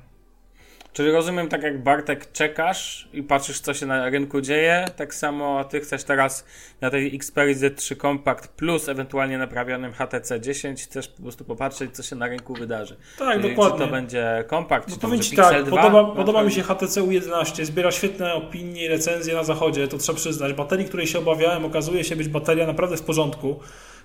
[0.99, 5.65] Czyli rozumiem, tak jak Bartek czekasz i patrzysz, co się na rynku dzieje, tak samo
[5.65, 6.45] ty chcesz teraz
[6.81, 12.03] na tej Xperia Z3 Compact plus ewentualnie naprawionym HTC 10, chcesz po prostu popatrzeć, co
[12.03, 12.97] się na rynku wydarzy.
[13.19, 13.79] Tak, Czyli dokładnie.
[13.79, 15.77] Czy to będzie Compact, No czy to będzie Ci Pixel tak, 2?
[15.77, 19.99] podoba, No, podoba mi się HTC U11, zbiera świetne opinie i recenzje na zachodzie, to
[19.99, 20.53] trzeba przyznać.
[20.53, 23.61] Baterii, której się obawiałem, okazuje się być bateria naprawdę w porządku,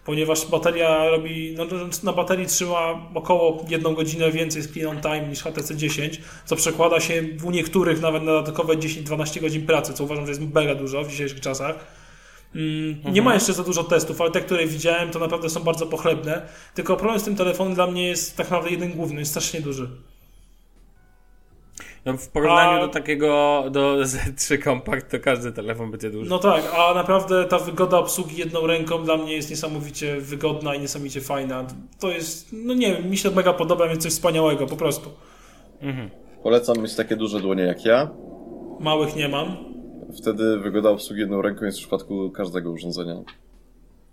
[0.06, 1.66] ponieważ bateria robi, no,
[2.04, 6.99] na baterii trzyma około 1 godzinę więcej screen on time niż HTC 10, co przekłada
[6.99, 11.04] się u niektórych nawet na dodatkowe 10-12 godzin pracy, co uważam, że jest mega dużo
[11.04, 11.76] w dzisiejszych czasach.
[12.56, 15.86] Mm, Nie ma jeszcze za dużo testów, ale te, które widziałem, to naprawdę są bardzo
[15.86, 16.41] pochlebne.
[16.76, 19.89] Tylko problem z tym telefonem dla mnie jest tak naprawdę jeden główny, jest strasznie duży.
[22.06, 26.30] No, w porównaniu A- do takiego, do Z3 Compact, to każdy telefon będzie duży.
[26.30, 30.80] No tak, a naprawdę ta wygoda obsługi jedną ręką dla mnie jest niesamowicie wygodna i
[30.80, 31.66] niesamowicie fajna.
[31.99, 35.10] To jest, no nie wiem, mi się mega podoba, więc coś wspaniałego, po prostu.
[36.43, 38.10] Polecam mieć takie duże dłonie jak ja.
[38.80, 39.58] Małych nie mam.
[40.22, 43.16] Wtedy wygoda obsługi jedną ręką jest w przypadku każdego urządzenia.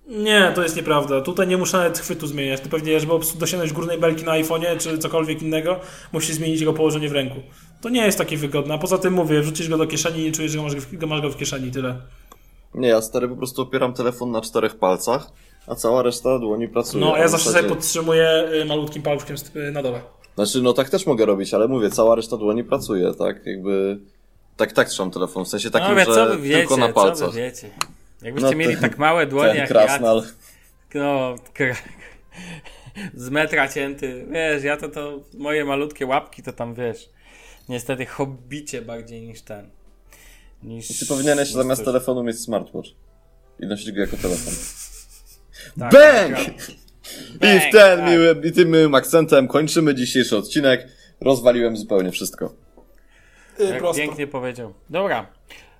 [0.09, 1.21] Nie, to jest nieprawda.
[1.21, 2.61] Tutaj nie muszę nawet chwytu zmieniać.
[2.61, 5.81] Ty pewnie, żeby dosięgnąć górnej belki na iPhone'ie czy cokolwiek innego,
[6.13, 7.37] musisz zmienić jego położenie w ręku.
[7.81, 8.75] To nie jest takie wygodne.
[8.75, 11.21] A poza tym mówię, wrzucisz go do kieszeni i nie czujesz, że masz, go- masz
[11.21, 11.97] go w kieszeni, tyle.
[12.75, 15.27] Nie, ja stary po prostu opieram telefon na czterech palcach,
[15.67, 17.05] a cała reszta dłoni pracuje.
[17.05, 20.01] No, a ja zawsze zasadzie- sobie podtrzymuję y, malutkim paluszkiem y, na dole.
[20.35, 23.47] Znaczy, no tak też mogę robić, ale mówię, cała reszta dłoni pracuje, tak?
[23.47, 23.99] Jakby.
[24.57, 26.89] Tak, tak trzymam telefon, w sensie takim, no, mówię, co że wy wiecie, tylko na
[26.89, 27.31] co palcach.
[27.31, 27.71] wy wiecie.
[28.23, 30.23] Jakbyście No, mieli ten- tak małe dłonie Ten jak krasnal.
[30.95, 31.75] ja, no, kra...
[33.15, 37.09] z metra cięty, wiesz, ja to, to moje malutkie łapki to tam, wiesz,
[37.69, 39.71] niestety hobbicie bardziej niż ten.
[40.63, 41.87] Niż, Ty powinieneś niż zamiast coś.
[41.87, 42.89] telefonu mieć smartwatch.
[43.61, 44.55] I nosić go jako telefon.
[45.79, 46.37] Tak, Bang!
[46.37, 46.71] tak.
[47.35, 48.11] I Bang, w ten tak.
[48.11, 50.89] miły, i tym miłym akcentem kończymy dzisiejszy odcinek.
[51.21, 52.55] Rozwaliłem zupełnie wszystko.
[53.59, 54.03] Jak prosto.
[54.03, 54.75] pięknie powiedział.
[54.91, 55.27] Dobra.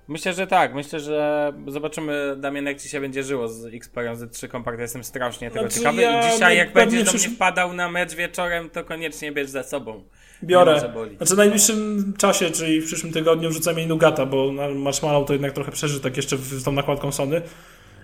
[0.07, 0.73] Myślę, że tak.
[0.73, 4.79] Myślę, że zobaczymy, Damian, jak ci się będzie żyło z Xperion Z3 Compact.
[4.79, 6.01] Jestem strasznie tego Znaczy, ciekawy.
[6.01, 9.63] ja I dzisiaj, jak będziesz do mnie wpadał na mecz wieczorem, to koniecznie bierz ze
[9.63, 10.03] sobą.
[10.43, 10.79] Biorę.
[11.17, 15.51] Znaczy w najbliższym czasie, czyli w przyszłym tygodniu wrzucę mi Nugata, bo Marshmallow to jednak
[15.51, 17.41] trochę przeżył tak jeszcze w, z tą nakładką Sony.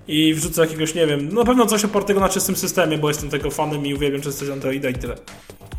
[0.08, 3.30] I wrzucę jakiegoś, nie wiem, no na pewno coś opartego na czystym systemie, bo jestem
[3.30, 5.16] tego fanem i uwielbiam czystość Androida i tyle.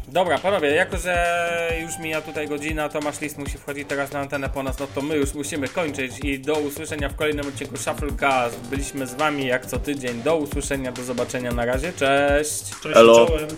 [0.08, 4.48] Dobra, panowie, jako że już mija tutaj godzina, Tomasz List musi wchodzić teraz na antenę
[4.48, 8.60] po nas, no to my już musimy kończyć i do usłyszenia w kolejnym odcinku Shufflecast.
[8.70, 10.22] Byliśmy z wami jak co tydzień.
[10.22, 12.64] Do usłyszenia, do zobaczenia, na razie, cześć!
[12.82, 13.48] Cześć, czołem.